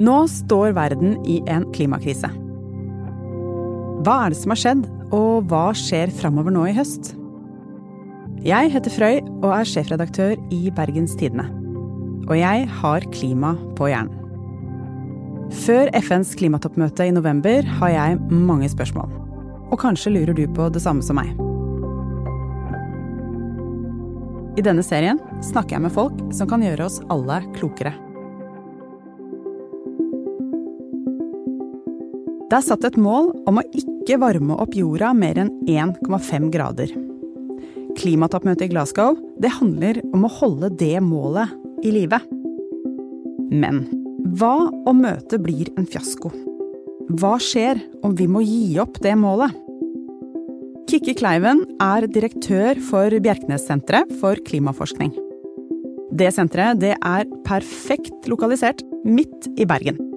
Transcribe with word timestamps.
Nå 0.00 0.22
står 0.32 0.72
verden 0.72 1.18
i 1.28 1.42
en 1.52 1.66
klimakrise. 1.74 2.30
Hva 4.00 4.14
er 4.24 4.32
det 4.32 4.38
som 4.40 4.54
har 4.54 4.60
skjedd, 4.62 4.86
og 5.12 5.50
hva 5.50 5.74
skjer 5.76 6.12
framover 6.16 6.54
nå 6.54 6.62
i 6.70 6.72
høst? 6.72 7.12
Jeg 8.40 8.72
heter 8.72 8.94
Frøy 8.94 9.18
og 9.42 9.50
er 9.52 9.68
sjefredaktør 9.68 10.32
i 10.56 10.72
Bergens 10.72 11.12
Tidende. 11.20 11.50
Og 12.30 12.32
jeg 12.38 12.64
har 12.80 13.08
klima 13.12 13.52
på 13.76 13.90
hjernen. 13.92 14.16
Før 15.66 15.90
FNs 15.98 16.32
klimatoppmøte 16.38 17.10
i 17.10 17.12
november 17.12 17.66
har 17.82 17.92
jeg 17.92 18.20
mange 18.30 18.72
spørsmål. 18.72 19.12
Og 19.68 19.80
kanskje 19.82 20.14
lurer 20.14 20.32
du 20.32 20.46
på 20.48 20.72
det 20.72 20.80
samme 20.80 21.04
som 21.04 21.20
meg. 21.20 21.34
I 24.56 24.64
denne 24.64 24.84
serien 24.86 25.20
snakker 25.44 25.76
jeg 25.76 25.84
med 25.84 25.92
folk 25.92 26.22
som 26.32 26.48
kan 26.48 26.64
gjøre 26.64 26.88
oss 26.88 27.02
alle 27.12 27.42
klokere. 27.58 27.92
Det 32.50 32.58
er 32.58 32.66
satt 32.66 32.82
et 32.82 32.96
mål 32.98 33.28
om 33.46 33.60
å 33.60 33.66
ikke 33.78 34.16
varme 34.18 34.56
opp 34.58 34.72
jorda 34.74 35.12
mer 35.14 35.38
enn 35.38 35.52
1,5 35.70 36.48
grader. 36.50 36.90
Klimatoppmøtet 37.94 38.64
i 38.66 38.72
Glasgow 38.72 39.14
det 39.38 39.52
handler 39.60 40.00
om 40.10 40.26
å 40.26 40.32
holde 40.40 40.72
det 40.80 40.96
målet 41.04 41.54
i 41.86 41.92
live. 41.94 42.18
Men 43.54 43.84
hva 44.34 44.66
om 44.66 44.98
møtet 44.98 45.38
blir 45.46 45.70
en 45.78 45.86
fiasko? 45.86 46.32
Hva 47.22 47.36
skjer 47.38 47.84
om 48.02 48.18
vi 48.18 48.26
må 48.26 48.42
gi 48.42 48.74
opp 48.82 48.98
det 49.06 49.14
målet? 49.18 49.54
Kikki 50.90 51.14
Kleiven 51.22 51.62
er 51.78 52.10
direktør 52.10 52.82
for 52.82 53.14
Bjerknessenteret 53.14 54.10
for 54.18 54.42
klimaforskning. 54.50 55.14
Det 56.10 56.34
senteret 56.34 56.82
det 56.82 56.96
er 56.98 57.30
perfekt 57.46 58.26
lokalisert 58.26 58.82
midt 59.06 59.52
i 59.54 59.70
Bergen. 59.70 60.09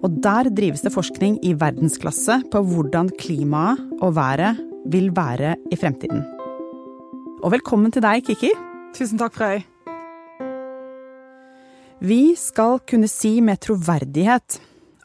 Og 0.00 0.14
der 0.24 0.48
drives 0.48 0.80
det 0.80 0.92
forskning 0.94 1.36
i 1.44 1.52
verdensklasse 1.60 2.38
på 2.52 2.62
hvordan 2.64 3.10
klimaet 3.20 3.80
og 4.00 4.14
været 4.16 4.60
vil 4.88 5.10
være 5.12 5.56
i 5.68 5.76
fremtiden. 5.76 6.22
Og 7.44 7.52
velkommen 7.52 7.92
til 7.92 8.04
deg, 8.04 8.24
Kiki. 8.24 8.52
Tusen 8.96 9.20
takk, 9.20 9.36
Frøy. 9.36 9.60
Vi 12.00 12.32
skal 12.40 12.78
kunne 12.88 13.10
si 13.12 13.42
med 13.44 13.60
troverdighet 13.60 14.56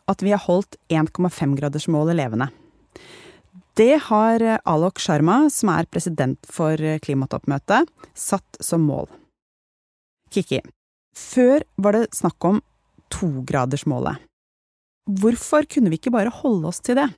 at 0.08 0.24
vi 0.24 0.32
har 0.32 0.44
holdt 0.46 0.78
1,5-gradersmålet 0.88 2.16
levende. 2.16 2.48
Det 3.76 3.98
har 4.08 4.46
Alok 4.64 5.02
Sharma, 5.04 5.50
som 5.52 5.74
er 5.74 5.90
president 5.92 6.40
for 6.48 6.80
klimatoppmøtet, 7.04 7.90
satt 8.16 8.62
som 8.64 8.86
mål. 8.88 9.09
Kiki, 10.32 10.62
før 11.12 11.68
var 11.84 11.98
det 11.98 12.06
snakk 12.16 12.48
om 12.48 12.62
togradersmålet. 13.12 14.24
Hvorfor 15.06 15.67
kunne 15.70 15.92
vi 15.94 16.00
ikke 16.00 16.14
bare 16.14 16.34
holde 16.34 16.72
oss 16.72 16.81
til 16.81 16.98
det? 16.98 17.09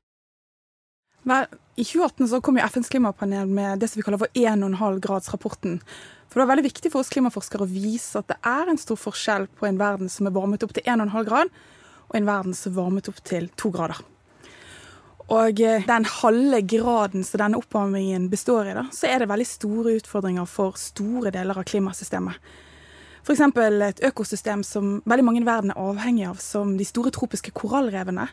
Vel, 1.28 1.48
I 1.80 1.84
2018 1.84 2.28
så 2.32 2.42
kom 2.44 2.60
jo 2.60 2.68
FNs 2.68 2.92
klimapanel 2.92 3.48
med 3.48 3.80
det 3.80 3.90
som 3.92 4.00
vi 4.00 4.06
kaller 4.06 4.22
for 4.22 4.32
1,5-gradsrapporten. 4.36 5.80
For 6.28 6.40
Det 6.40 6.44
var 6.44 6.52
veldig 6.52 6.68
viktig 6.68 6.92
for 6.92 7.04
oss 7.04 7.12
klimaforskere 7.14 7.64
å 7.64 7.72
vise 7.72 8.20
at 8.20 8.28
det 8.32 8.38
er 8.44 8.68
en 8.68 8.80
stor 8.80 9.00
forskjell 9.00 9.48
på 9.56 9.68
en 9.68 9.80
verden 9.80 10.12
som 10.12 10.28
er 10.28 10.36
varmet 10.36 10.64
opp 10.64 10.76
til 10.76 10.88
1,5 10.88 11.28
grad, 11.28 11.52
og 12.08 12.16
en 12.20 12.28
verden 12.28 12.56
som 12.56 12.72
er 12.72 12.80
varmet 12.82 13.10
opp 13.12 13.24
til 13.28 13.50
2 13.56 13.72
grader. 13.76 14.04
Og 15.28 15.60
eh, 15.60 15.84
den 15.88 16.08
halve 16.08 16.62
graden 16.64 17.26
som 17.28 17.42
denne 17.42 17.60
oppvarmingen 17.60 18.30
består 18.32 18.70
i, 18.72 18.76
da, 18.76 18.86
så 18.96 19.10
er 19.10 19.20
det 19.20 19.32
veldig 19.32 19.48
store 19.48 19.98
utfordringer 20.00 20.48
for 20.48 20.80
store 20.80 21.34
deler 21.36 21.60
av 21.60 21.68
klimasystemet. 21.68 22.40
F.eks. 23.28 23.42
et 23.84 24.06
økosystem 24.08 24.62
som 24.64 25.02
veldig 25.04 25.24
mange 25.28 25.42
i 25.42 25.48
verden 25.48 25.74
er 25.74 25.82
avhengig 25.84 26.30
av, 26.30 26.38
som 26.40 26.78
de 26.80 26.86
store 26.88 27.12
tropiske 27.12 27.52
korallrevene. 27.52 28.30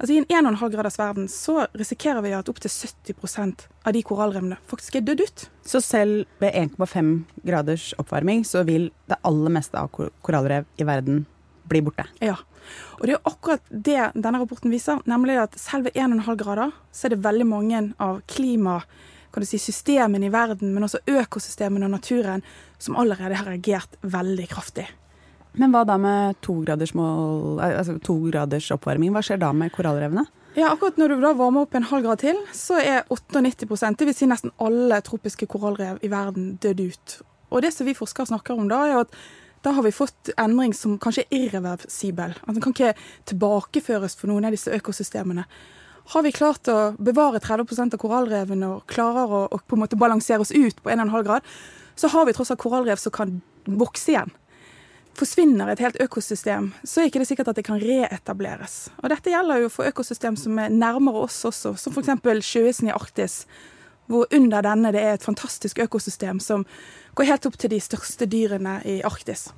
Altså 0.00 0.14
I 0.14 0.22
en 0.22 0.46
1,5 0.48 0.70
graders 0.72 0.96
verden 0.96 1.26
så 1.28 1.66
risikerer 1.76 2.24
vi 2.24 2.32
at 2.32 2.48
opptil 2.48 2.72
70% 2.72 3.66
av 3.84 3.92
de 3.92 4.00
korallrevene 4.00 4.56
faktisk 4.70 4.96
er 4.96 5.04
dødd 5.04 5.26
ut. 5.26 5.44
Så 5.60 5.82
selv 5.84 6.24
ved 6.40 6.56
1,5 6.56 7.10
graders 7.44 7.90
oppvarming 8.00 8.46
så 8.48 8.64
vil 8.64 8.88
det 9.12 9.20
aller 9.28 9.52
meste 9.52 9.76
av 9.76 9.92
korallrev 9.92 10.64
i 10.80 10.88
verden 10.88 11.26
bli 11.68 11.84
borte? 11.84 12.08
Ja. 12.24 12.38
Og 12.96 13.04
det 13.04 13.18
er 13.18 13.28
akkurat 13.28 13.68
det 13.68 14.00
denne 14.16 14.40
rapporten 14.40 14.72
viser, 14.72 15.04
nemlig 15.04 15.36
at 15.44 15.60
selv 15.60 15.90
ved 15.90 16.00
1,5 16.00 16.40
grader 16.40 16.72
så 16.96 17.10
er 17.10 17.18
det 17.18 17.24
veldig 17.28 17.50
mange 17.52 17.86
av 18.00 18.24
klima 18.24 18.80
kan 19.30 19.44
du 19.44 19.46
si, 19.46 19.60
systemene 19.62 20.26
i 20.26 20.32
verden, 20.32 20.72
men 20.74 20.82
også 20.82 21.04
økosystemene 21.06 21.86
og 21.86 21.92
naturen, 21.94 22.42
som 22.80 22.96
allerede 22.98 23.38
har 23.38 23.48
reagert 23.48 23.96
veldig 24.02 24.48
kraftig. 24.50 24.88
Men 25.58 25.72
hva 25.74 25.82
da 25.86 25.96
med 25.98 26.38
togradersmål, 26.46 27.58
altså 27.64 27.96
to 28.06 28.16
graders 28.28 28.70
oppvarming? 28.74 29.10
Hva 29.14 29.22
skjer 29.26 29.40
da 29.42 29.50
med 29.56 29.72
korallrevene? 29.74 30.26
Ja, 30.56 30.72
akkurat 30.72 30.96
Når 30.98 31.08
du 31.08 31.20
da 31.22 31.32
varmer 31.38 31.66
opp 31.66 31.74
en 31.78 31.86
halv 31.86 32.06
grad 32.06 32.22
til, 32.22 32.38
så 32.54 32.78
er 32.82 33.04
98 33.10 33.98
det 33.98 34.06
vil 34.08 34.16
Si 34.16 34.26
nesten 34.26 34.54
alle 34.58 35.00
tropiske 35.06 35.46
korallrev 35.46 36.00
i 36.02 36.10
verden 36.10 36.56
dødd 36.62 36.80
ut. 36.80 37.20
Og 37.50 37.62
det 37.62 37.72
som 37.74 37.86
vi 37.86 37.94
forskere 37.98 38.30
snakker 38.30 38.58
om 38.58 38.70
da, 38.70 38.82
er 38.86 39.02
at 39.04 39.14
da 39.62 39.74
har 39.76 39.84
vi 39.84 39.92
fått 39.92 40.30
endring 40.40 40.72
som 40.74 40.96
kanskje 40.98 41.26
er 41.28 41.44
irreversibel. 41.44 42.32
Altså, 42.32 42.56
den 42.56 42.64
kan 42.64 42.74
ikke 42.74 42.94
tilbakeføres 43.28 44.16
for 44.16 44.30
noen 44.30 44.48
av 44.48 44.54
disse 44.56 44.72
økosystemene. 44.72 45.44
Har 46.10 46.24
vi 46.24 46.32
klart 46.34 46.70
å 46.72 46.78
bevare 46.98 47.42
30% 47.42 47.94
av 47.94 48.00
korallrevene 48.00 48.70
og 48.70 48.86
klarer 48.90 49.30
å, 49.30 49.42
å, 49.52 49.60
på 49.60 49.76
en 49.76 49.84
måte 49.84 49.98
balansere 50.00 50.42
oss 50.42 50.54
ut 50.54 50.80
på 50.82 50.90
1,5 50.90 51.26
grad, 51.26 51.46
så 52.00 52.08
har 52.08 52.24
vi 52.26 52.32
tross 52.32 52.50
alt 52.50 52.60
korallrev 52.62 52.96
som 52.96 53.12
kan 53.12 53.40
vokse 53.64 54.14
igjen. 54.14 54.30
Forsvinner 55.18 55.68
et 55.68 55.82
helt 55.84 55.98
økosystem, 56.00 56.70
så 56.86 57.02
er 57.02 57.10
ikke 57.10 57.20
det 57.20 57.28
sikkert 57.28 57.50
at 57.52 57.58
det 57.58 57.66
kan 57.66 57.80
reetableres. 57.82 58.86
Og 59.02 59.10
dette 59.12 59.32
gjelder 59.32 59.66
jo 59.66 59.72
for 59.74 59.90
økosystem 59.90 60.38
som 60.38 60.56
er 60.62 60.72
nærmere 60.72 61.26
oss 61.26 61.42
også, 61.44 61.74
som 61.76 61.92
f.eks. 61.92 62.46
sjøisen 62.46 62.88
i 62.88 62.94
Arktis, 62.94 63.42
hvor 64.08 64.30
under 64.32 64.64
denne 64.64 64.94
det 64.94 65.02
er 65.02 65.18
et 65.18 65.26
fantastisk 65.26 65.82
økosystem 65.82 66.40
som 66.40 66.64
går 67.18 67.28
helt 67.28 67.50
opp 67.50 67.58
til 67.60 67.74
de 67.74 67.82
største 67.84 68.26
dyrene 68.30 68.78
i 68.88 69.00
Arktis. 69.06 69.50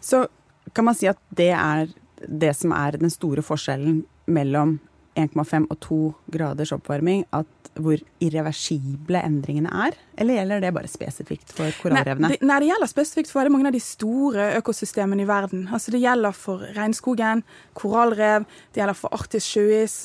Så 0.00 0.28
kan 0.76 0.86
man 0.86 0.94
si 0.94 1.10
at 1.10 1.18
det 1.34 1.50
er 1.56 1.90
det 2.28 2.54
som 2.56 2.72
er 2.76 3.00
den 3.00 3.10
store 3.10 3.42
forskjellen 3.42 4.04
mellom 4.30 4.78
1,5 5.26 5.66
og 5.70 5.78
2 5.84 5.98
graders 6.34 6.72
oppvarming 6.76 7.24
at 7.36 7.70
hvor 7.80 8.00
irreversible 8.22 9.20
endringene 9.22 9.70
er? 9.86 9.96
Eller 10.20 10.40
gjelder 10.40 10.64
det 10.64 10.72
bare 10.74 10.90
spesifikt 10.90 11.54
for 11.54 11.70
korallrevene? 11.82 12.32
Nei, 12.32 12.38
nei, 12.42 12.58
det 12.62 12.70
gjelder 12.72 12.90
spesifikt 12.90 13.30
for 13.32 13.52
mange 13.52 13.70
av 13.70 13.76
de 13.76 13.82
store 13.84 14.50
økosystemene 14.58 15.24
i 15.24 15.28
verden. 15.28 15.68
Altså 15.70 15.94
Det 15.94 16.02
gjelder 16.02 16.36
for 16.36 16.66
regnskogen, 16.76 17.44
korallrev, 17.78 18.48
det 18.72 18.82
gjelder 18.82 18.98
for 18.98 19.14
arktisk 19.16 19.54
sjøis. 19.54 19.96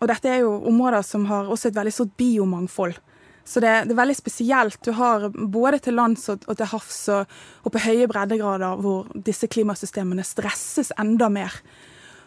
Og 0.00 0.10
dette 0.10 0.30
er 0.30 0.44
jo 0.44 0.52
områder 0.68 1.04
som 1.06 1.24
har 1.30 1.48
også 1.48 1.70
et 1.70 1.78
veldig 1.78 1.94
stort 1.96 2.16
biomangfold. 2.20 3.00
Så 3.46 3.62
det, 3.62 3.72
det, 3.86 3.94
er 3.94 4.00
veldig 4.00 4.16
spesielt. 4.18 4.78
Du 4.82 4.90
har 4.98 5.28
både 5.30 5.78
til 5.78 5.94
lands 5.94 6.26
og, 6.32 6.42
og 6.50 6.56
til 6.58 6.68
havs 6.72 7.02
og, 7.14 7.36
og 7.62 7.72
på 7.72 7.82
høye 7.84 8.08
breddegrader 8.10 8.80
hvor 8.82 9.06
disse 9.14 9.46
klimasystemene 9.46 10.24
stresses 10.26 10.90
enda 10.98 11.30
mer. 11.32 11.54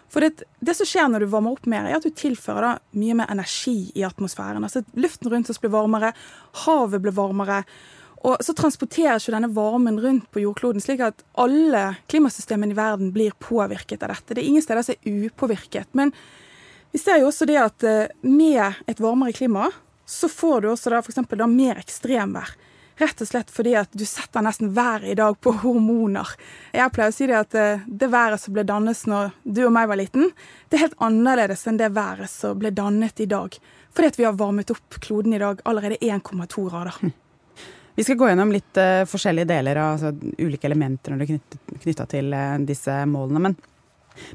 For 0.10 0.26
det, 0.26 0.46
det, 0.60 0.74
som 0.78 0.88
skjer 0.90 1.10
når 1.12 1.24
du 1.24 1.30
varmer 1.30 1.54
opp 1.54 1.70
mer, 1.70 1.86
er 1.86 2.00
at 2.00 2.06
du 2.06 2.10
tilfører 2.10 2.66
da 2.66 2.74
mye 2.98 3.18
mer 3.20 3.30
energi 3.30 3.92
i 3.94 4.06
atmosfæren. 4.08 4.66
Altså 4.66 4.82
Luften 4.98 5.30
rundt 5.32 5.52
oss 5.54 5.62
blir 5.62 5.74
varmere, 5.74 6.12
havet 6.66 7.04
blir 7.04 7.16
varmere. 7.16 7.62
Og 8.28 8.42
så 8.44 8.56
transporteres 8.58 9.28
jo 9.28 9.34
denne 9.36 9.52
varmen 9.56 10.00
rundt 10.02 10.28
på 10.34 10.42
jordkloden, 10.44 10.84
slik 10.84 11.04
at 11.06 11.22
alle 11.40 11.84
klimasystemene 12.12 12.76
i 12.76 12.80
verden 12.80 13.14
blir 13.16 13.38
påvirket 13.40 14.02
av 14.04 14.16
dette. 14.16 14.34
Det 14.34 14.44
er 14.44 14.50
ingen 14.50 14.66
steder 14.66 14.84
som 14.84 14.98
er 14.98 15.30
upåvirket. 15.30 15.94
Men 15.96 16.12
vi 16.92 17.00
ser 17.00 17.22
jo 17.22 17.30
også 17.30 17.48
det 17.48 17.60
at 17.62 17.86
eh, 17.86 18.10
med 18.26 18.82
et 18.90 19.00
varmere 19.00 19.36
klima, 19.38 19.70
så 20.10 20.28
får 20.32 20.66
du 20.66 20.72
også 20.72 20.92
da 20.92 21.04
f.eks. 21.04 21.22
mer 21.54 21.80
ekstremvær. 21.80 22.56
Rett 23.00 23.22
og 23.24 23.30
slett 23.30 23.52
fordi 23.54 23.78
at 23.80 23.94
du 23.96 24.04
setter 24.04 24.44
nesten 24.44 24.74
været 24.76 25.08
i 25.08 25.16
dag 25.16 25.38
på 25.40 25.54
hormoner. 25.62 26.34
Jeg 26.76 26.92
pleier 26.92 27.14
å 27.14 27.16
si 27.16 27.30
det 27.30 27.38
at 27.38 27.56
eh, 27.56 27.86
det 27.88 28.10
været 28.12 28.42
som 28.44 28.58
ble 28.58 28.66
dannet 28.68 29.06
når 29.08 29.32
du 29.44 29.62
og 29.64 29.72
meg 29.76 29.88
var 29.88 30.02
liten, 30.02 30.34
det 30.68 30.78
er 30.78 30.90
helt 30.90 31.00
annerledes 31.08 31.64
enn 31.70 31.80
det 31.80 31.94
været 31.96 32.28
som 32.32 32.60
ble 32.60 32.74
dannet 32.76 33.24
i 33.24 33.30
dag. 33.30 33.56
Fordi 33.96 34.12
at 34.12 34.20
vi 34.20 34.28
har 34.28 34.36
varmet 34.36 34.76
opp 34.76 35.00
kloden 35.00 35.38
i 35.38 35.40
dag 35.40 35.64
allerede 35.64 36.02
1,2 36.04 36.66
grader. 36.68 37.00
Hm. 37.00 37.16
Vi 37.96 38.04
skal 38.04 38.20
gå 38.20 38.30
gjennom 38.30 38.52
litt 38.54 38.78
uh, 38.80 39.08
forskjellige 39.10 39.50
deler 39.50 39.80
altså, 39.84 40.14
ulike 40.40 40.68
elementer 40.70 41.12
når 41.12 41.24
det 41.24 41.26
er 41.34 41.82
knytta 41.84 42.06
til 42.08 42.36
uh, 42.36 42.60
disse 42.68 42.94
målene. 43.10 43.42
Men, 43.48 43.58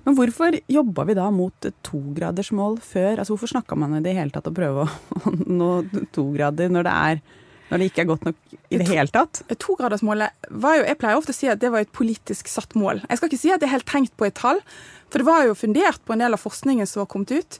men 0.08 0.16
hvorfor 0.18 0.58
jobba 0.68 1.06
vi 1.08 1.16
da 1.16 1.30
mot 1.32 1.70
togradersmål 1.84 2.80
før? 2.84 3.20
Altså, 3.20 3.32
hvorfor 3.32 3.54
snakka 3.54 3.78
man 3.80 3.96
i 4.00 4.02
det 4.04 4.16
hele 4.18 4.34
tatt 4.34 4.50
om 4.50 4.56
å 4.56 4.58
prøve 4.58 4.84
å 4.88 5.36
nå 5.48 5.70
to 6.16 6.30
grader 6.34 6.72
når 6.72 6.88
det 6.88 6.98
er 6.98 7.24
når 7.70 7.80
det 7.80 7.86
ikke 7.90 8.02
er 8.04 8.10
godt 8.10 8.26
nok 8.28 8.56
i 8.70 8.80
det 8.80 8.88
hele 8.88 9.08
tatt? 9.12 9.40
Togradersmålet 9.60 10.50
var 10.50 10.78
jo 10.78 10.88
Jeg 10.88 10.98
pleier 11.00 11.20
ofte 11.20 11.32
å 11.32 11.38
si 11.38 11.48
at 11.50 11.62
det 11.62 11.72
var 11.72 11.84
et 11.84 11.94
politisk 11.94 12.50
satt 12.50 12.76
mål. 12.78 13.00
Jeg 13.08 13.20
skal 13.20 13.30
ikke 13.30 13.40
si 13.40 13.54
at 13.54 13.62
det 13.62 13.70
er 13.70 13.76
helt 13.78 13.88
tenkt 13.88 14.16
på 14.20 14.28
et 14.28 14.36
tall, 14.36 14.60
for 15.08 15.22
det 15.22 15.28
var 15.28 15.46
jo 15.48 15.56
fundert 15.56 16.04
på 16.04 16.14
en 16.14 16.24
del 16.24 16.36
av 16.36 16.42
forskningen 16.42 16.88
som 16.88 17.04
var 17.04 17.10
kommet 17.12 17.32
ut. 17.32 17.58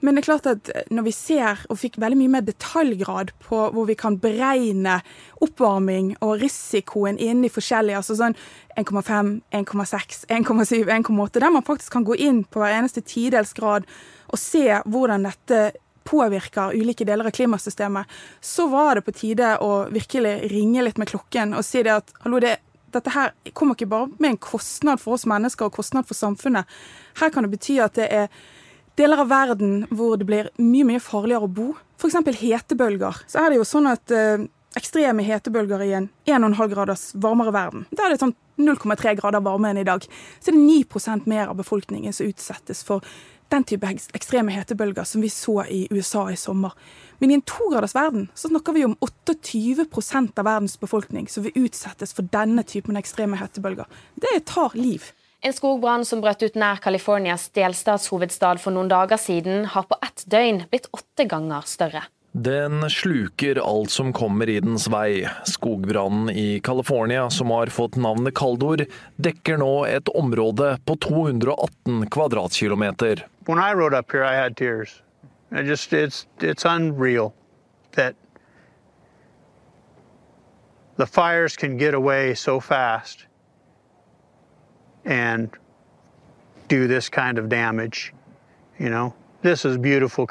Men 0.00 0.14
det 0.14 0.22
er 0.22 0.28
klart 0.28 0.46
at 0.46 0.68
når 0.94 1.08
vi 1.08 1.12
ser 1.14 1.64
og 1.66 1.80
fikk 1.80 1.96
veldig 1.98 2.18
mye 2.20 2.32
mer 2.36 2.44
detaljgrad 2.46 3.32
på 3.42 3.62
hvor 3.74 3.88
vi 3.88 3.96
kan 3.98 4.18
beregne 4.22 5.00
oppvarming 5.42 6.12
og 6.22 6.36
risikoen 6.42 7.18
inn 7.18 7.42
i 7.42 7.50
forskjellige, 7.50 7.98
altså 7.98 8.14
sånn 8.20 8.36
1,5, 8.78 9.32
1,6, 9.58 10.22
1,7, 10.30 10.86
1,8, 10.86 11.42
der 11.42 11.50
man 11.50 11.66
faktisk 11.66 11.96
kan 11.96 12.06
gå 12.06 12.14
inn 12.28 12.44
på 12.46 12.62
hver 12.62 12.76
eneste 12.78 13.02
tidels 13.02 13.56
grad 13.58 13.88
og 14.28 14.38
se 14.38 14.68
hvordan 14.86 15.26
dette 15.26 15.62
påvirker 16.08 16.76
ulike 16.76 17.04
deler 17.04 17.28
av 17.28 17.34
klimasystemet, 17.36 18.08
så 18.40 18.68
var 18.72 18.98
det 18.98 19.04
på 19.06 19.14
tide 19.16 19.54
å 19.64 19.84
virkelig 19.92 20.34
ringe 20.52 20.84
litt 20.86 21.00
med 21.00 21.10
klokken 21.10 21.52
og 21.58 21.66
si 21.66 21.84
det 21.84 21.94
at 21.98 22.12
hallo, 22.24 22.40
det, 22.42 22.56
dette 22.94 23.12
her 23.12 23.34
kommer 23.52 23.76
ikke 23.76 23.90
bare 23.90 24.10
med 24.16 24.34
en 24.34 24.40
kostnad 24.48 25.02
for 25.02 25.18
oss 25.18 25.28
mennesker 25.28 25.68
og 25.68 25.76
kostnad 25.76 26.08
for 26.08 26.18
samfunnet. 26.18 26.68
Her 27.20 27.34
kan 27.34 27.44
det 27.44 27.52
bety 27.56 27.78
at 27.84 27.98
det 28.00 28.08
er 28.08 28.32
deler 28.98 29.22
av 29.22 29.30
verden 29.30 29.82
hvor 29.94 30.16
det 30.18 30.26
blir 30.28 30.50
mye 30.58 30.86
mye 30.88 31.02
farligere 31.02 31.46
å 31.46 31.52
bo. 31.52 31.72
F.eks. 31.98 32.18
hetebølger. 32.40 33.24
Så 33.30 33.42
er 33.42 33.50
det 33.50 33.60
jo 33.60 33.66
sånn 33.66 33.88
at 33.90 34.14
eh, 34.14 34.46
ekstreme 34.78 35.24
hetebølger 35.26 35.82
i 35.86 35.94
en 35.98 36.08
1,5 36.28 36.72
graders 36.72 37.08
varmere 37.18 37.54
verden, 37.54 37.86
da 37.90 38.06
er 38.06 38.14
det 38.14 38.22
sånn 38.22 38.36
0,3 38.58 39.14
grader 39.20 39.42
varmere 39.44 39.74
enn 39.74 39.82
i 39.84 39.86
dag. 39.86 40.04
Så 40.40 40.50
er 40.50 40.56
det 40.56 40.64
9% 40.66 41.28
mer 41.30 41.46
av 41.46 41.58
befolkningen 41.60 42.14
som 42.14 42.26
utsettes 42.26 42.82
for 42.86 43.04
den 43.52 43.64
type 43.64 43.90
ekstreme 44.16 44.54
hetebølger 44.54 45.06
som 45.08 45.22
vi 45.24 45.30
så 45.32 45.62
i 45.64 45.86
USA 45.90 46.26
i 46.30 46.36
sommer. 46.36 46.74
Men 47.18 47.30
i 47.30 47.38
en 47.38 47.44
tograders 47.48 47.94
verden 47.96 48.28
så 48.34 48.50
snakker 48.50 48.76
vi 48.76 48.84
om 48.86 48.96
28% 49.00 50.38
av 50.38 50.48
verdens 50.48 50.76
befolkning 50.80 51.28
som 51.28 51.46
vil 51.46 51.64
utsettes 51.66 52.14
for 52.14 52.28
denne 52.32 52.62
typen 52.62 52.98
ekstreme 53.00 53.38
hetebølger. 53.40 53.88
Det 54.14 54.44
tar 54.50 54.76
liv. 54.78 55.10
En 55.40 55.54
skogbrann 55.54 56.04
som 56.04 56.20
brøt 56.22 56.42
ut 56.42 56.56
nær 56.58 56.80
Californias 56.82 57.48
delstatshovedstad 57.54 58.58
for 58.62 58.74
noen 58.74 58.90
dager 58.90 59.20
siden, 59.22 59.68
har 59.70 59.86
på 59.86 59.98
ett 60.02 60.24
døgn 60.26 60.64
blitt 60.70 60.88
åtte 60.90 61.28
ganger 61.30 61.66
større. 61.66 62.02
Den 62.42 62.90
sluker 62.90 63.78
alt 63.80 63.90
som 63.90 64.12
kommer 64.12 64.48
i 64.48 64.60
dens 64.60 64.88
vei. 64.88 65.28
Skogbrannen 65.44 66.30
i 66.30 66.60
California, 66.60 67.30
som 67.30 67.50
har 67.50 67.66
fått 67.66 67.96
navnet 67.96 68.34
Kaldor, 68.34 68.84
dekker 69.16 69.58
nå 69.58 69.86
et 69.86 70.08
område 70.08 70.76
på 70.84 70.96
218 70.96 72.06
kvadratkilometer. 72.10 73.26
When 73.46 73.58
I 73.58 73.72
rode 73.74 73.98
up 73.98 74.12
here, 74.12 74.22
I 74.22 74.36
had 74.36 74.56
tears. 74.56 75.02
It 75.50 75.66
just, 75.66 75.92
it's, 75.92 76.26
it's 76.38 76.64
unreal 76.64 77.32
that 77.96 78.14
the 80.96 81.06
fires 81.06 81.56
can 81.56 81.76
get 81.76 81.94
away 81.94 82.34
so 82.34 82.60
fast 82.60 83.26
and 85.04 85.50
do 86.68 86.86
this 86.86 87.08
kind 87.08 87.38
damage. 87.48 88.12
You 88.78 88.90
know, 88.90 89.14
this 89.42 89.64
is 89.64 89.76
beautiful. 89.76 90.26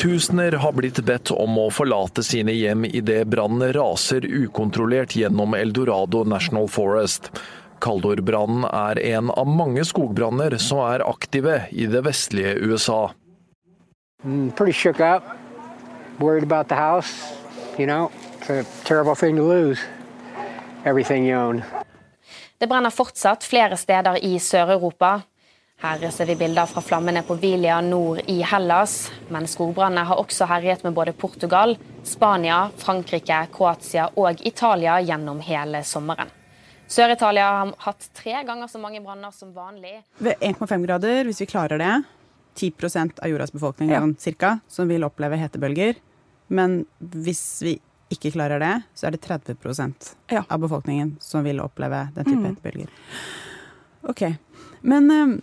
Tusener 0.00 0.52
har 0.52 0.72
blitt 0.72 1.00
bedt 1.04 1.30
om 1.30 1.58
å 1.60 1.66
forlate 1.74 2.22
sine 2.24 2.54
hjem 2.56 2.86
idet 2.88 3.26
brannen 3.28 3.72
raser 3.76 4.24
ukontrollert 4.24 5.16
gjennom 5.16 5.54
Eldorado 5.58 6.24
National 6.24 6.68
Forest. 6.68 7.28
Kaldorbrannen 7.80 8.64
er 8.64 9.00
en 9.14 9.30
av 9.30 9.48
mange 9.48 9.84
skogbranner 9.84 10.56
som 10.60 10.80
er 10.84 11.04
aktive 11.04 11.62
i 11.70 11.86
det 11.90 12.00
vestlige 12.04 12.54
USA. 12.60 13.10
Mm, 14.24 14.50
pretty 14.52 14.72
shook 14.72 15.00
up, 15.00 15.24
worried 16.18 16.44
about 16.44 16.68
the 16.68 16.76
house, 16.76 17.34
you 17.78 17.86
know. 17.86 18.10
It's 18.40 18.50
a 18.50 18.64
terrible 18.84 19.14
thing 19.14 19.36
to 19.36 19.42
lose 19.42 19.80
everything 20.84 21.26
you 21.26 21.36
own. 21.36 21.62
Det 22.58 22.66
brenner 22.66 22.90
fortsatt 22.90 23.44
flere 23.44 23.76
steder 23.76 24.24
i 24.24 24.38
Sør-Europa. 24.38 25.22
Her 25.80 26.10
ser 26.10 26.26
vi 26.26 26.36
bilder 26.36 26.66
fra 26.66 26.82
flammene 26.84 27.22
på 27.24 27.34
Vilia 27.40 27.80
nord 27.80 28.20
i 28.28 28.42
Hellas. 28.42 29.12
Men 29.28 29.46
skogbrannene 29.48 30.04
har 30.04 30.18
også 30.20 30.44
herjet 30.44 30.82
med 30.84 30.92
både 30.92 31.14
Portugal, 31.16 31.78
Spania, 32.04 32.66
Frankrike, 32.76 33.38
Kroatia 33.54 34.10
og 34.20 34.42
Italia 34.44 34.98
gjennom 35.00 35.40
hele 35.40 35.80
sommeren. 35.88 36.28
Sør-Italia 36.90 37.46
har 37.48 37.72
hatt 37.86 38.10
tre 38.12 38.42
ganger 38.44 38.68
så 38.68 38.80
mange 38.82 39.00
branner 39.00 39.32
som 39.32 39.54
vanlig. 39.56 40.02
Ved 40.18 40.36
1,5 40.44 40.84
grader, 40.84 41.24
hvis 41.24 41.40
vi 41.46 41.48
klarer 41.48 41.80
det, 41.80 41.94
10% 42.60 43.22
av 43.22 43.32
jordas 43.32 43.52
befolkning 43.52 43.94
ja. 43.94 44.04
cirka, 44.18 44.58
som 44.68 44.90
vil 44.90 45.06
oppleve 45.06 45.38
hetebølger. 45.40 45.96
Men 46.52 46.82
hvis 46.98 47.44
vi 47.64 47.78
ikke 48.12 48.34
klarer 48.34 48.60
det, 48.60 48.74
så 48.92 49.08
er 49.08 49.16
det 49.16 49.24
30 49.24 49.56
ja. 50.28 50.42
av 50.42 50.58
befolkningen 50.60 51.16
som 51.24 51.46
vil 51.46 51.62
oppleve 51.64 52.10
den 52.18 52.26
type 52.26 52.40
mm. 52.42 52.48
hetebølger. 52.50 52.98
Ok. 54.10 54.26
Men, 54.80 55.10
eh, 55.14 55.38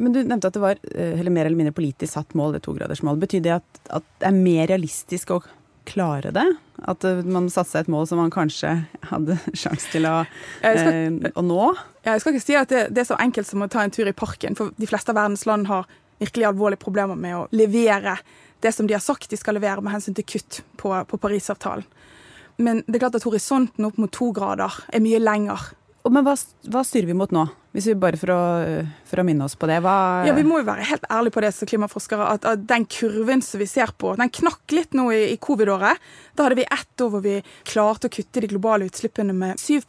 men, 0.00 0.14
du 0.14 0.22
nevnte 0.22 0.50
at 0.50 0.56
det 0.56 0.62
var 0.62 0.80
eh, 0.94 1.18
eller 1.18 1.34
mer 1.34 1.48
eller 1.48 1.58
mindre 1.58 1.76
politisk 1.76 2.14
satt 2.14 2.34
mål, 2.38 2.56
det 2.56 2.64
togradersmålet. 2.66 3.22
Betyr 3.26 3.44
det 3.44 3.54
at, 3.58 3.80
at, 4.00 4.08
det 4.20 4.30
er 4.30 4.36
mer 4.36 4.68
realistisk 4.70 5.32
å 5.34 5.42
klare 5.88 6.32
det? 6.34 6.46
At 6.88 7.04
eh, 7.08 7.22
man 7.26 7.48
satte 7.52 7.72
seg 7.72 7.86
et 7.86 7.92
mål 7.92 8.08
som 8.10 8.20
man 8.22 8.32
kanskje 8.34 8.74
hadde 9.10 9.38
sjanse 9.62 9.92
til 9.92 10.08
å, 10.08 10.18
skal, 10.60 11.30
å, 11.32 11.46
nå? 11.46 11.62
Jeg 12.06 12.24
skal 12.24 12.34
ikke 12.34 12.46
si 12.46 12.58
at 12.58 12.74
det, 12.74 12.84
det, 12.92 13.04
er 13.04 13.10
så 13.12 13.20
enkelt 13.20 13.48
som 13.48 13.64
å 13.64 13.70
ta 13.72 13.84
en 13.84 13.94
tur 13.94 14.10
i 14.10 14.16
parken, 14.16 14.58
for 14.58 14.74
de 14.76 14.90
fleste 14.90 15.14
av 15.14 15.20
verdens 15.20 15.46
land 15.48 15.70
har 15.70 15.88
virkelig 16.18 16.48
alvorlige 16.48 16.82
problemer 16.82 17.18
med 17.18 17.36
å 17.38 17.46
levere 17.54 18.18
det 18.60 18.72
som 18.74 18.88
de 18.88 18.96
har 18.96 19.02
sagt 19.02 19.30
de 19.30 19.38
skal 19.38 19.54
levere 19.54 19.84
med 19.84 19.94
hensyn 19.94 20.16
til 20.18 20.26
kutt 20.26 20.62
på, 20.80 20.90
på 20.90 21.20
Parisavtalen. 21.22 21.86
Men 22.58 22.82
det 22.88 22.98
er 22.98 23.04
klart 23.04 23.18
at 23.20 23.26
horisonten 23.26 23.86
opp 23.86 24.00
mot 24.02 24.10
to 24.10 24.32
grader 24.34 24.80
er 24.90 25.02
mye 25.04 25.20
lenger. 25.22 25.68
Men 26.08 26.24
hva, 26.24 26.34
hva 26.70 26.82
styrer 26.86 27.08
vi 27.10 27.16
mot 27.16 27.32
nå? 27.34 27.42
Hvis 27.74 27.88
vi 27.90 27.94
bare 28.00 28.18
for 28.18 28.32
å, 28.32 28.42
for 29.06 29.20
å 29.20 29.24
minne 29.26 29.44
oss 29.44 29.56
på 29.58 29.68
det. 29.68 29.80
Hva 29.84 30.24
ja, 30.26 30.32
Vi 30.36 30.44
må 30.46 30.60
jo 30.62 30.68
være 30.68 30.86
helt 30.88 31.04
ærlige 31.12 31.34
på 31.34 31.42
det 31.44 31.50
som 31.56 31.68
klimaforskere, 31.68 32.28
at, 32.36 32.46
at, 32.48 32.62
den 32.70 32.86
kurven 32.88 33.42
som 33.44 33.60
vi 33.60 33.68
ser 33.68 33.92
på, 33.98 34.14
den 34.18 34.32
knakk 34.40 34.74
litt 34.74 34.96
nå 34.96 35.10
i, 35.12 35.24
i 35.34 35.36
covid-året. 35.42 36.00
Da 36.38 36.46
hadde 36.46 36.60
vi 36.62 36.68
ett 36.68 37.04
år 37.04 37.12
hvor 37.12 37.24
vi 37.26 37.36
klarte 37.68 38.08
å 38.08 38.14
kutte 38.14 38.44
de 38.44 38.50
globale 38.54 38.88
utslippene 38.88 39.36
med 39.36 39.60
7 39.60 39.84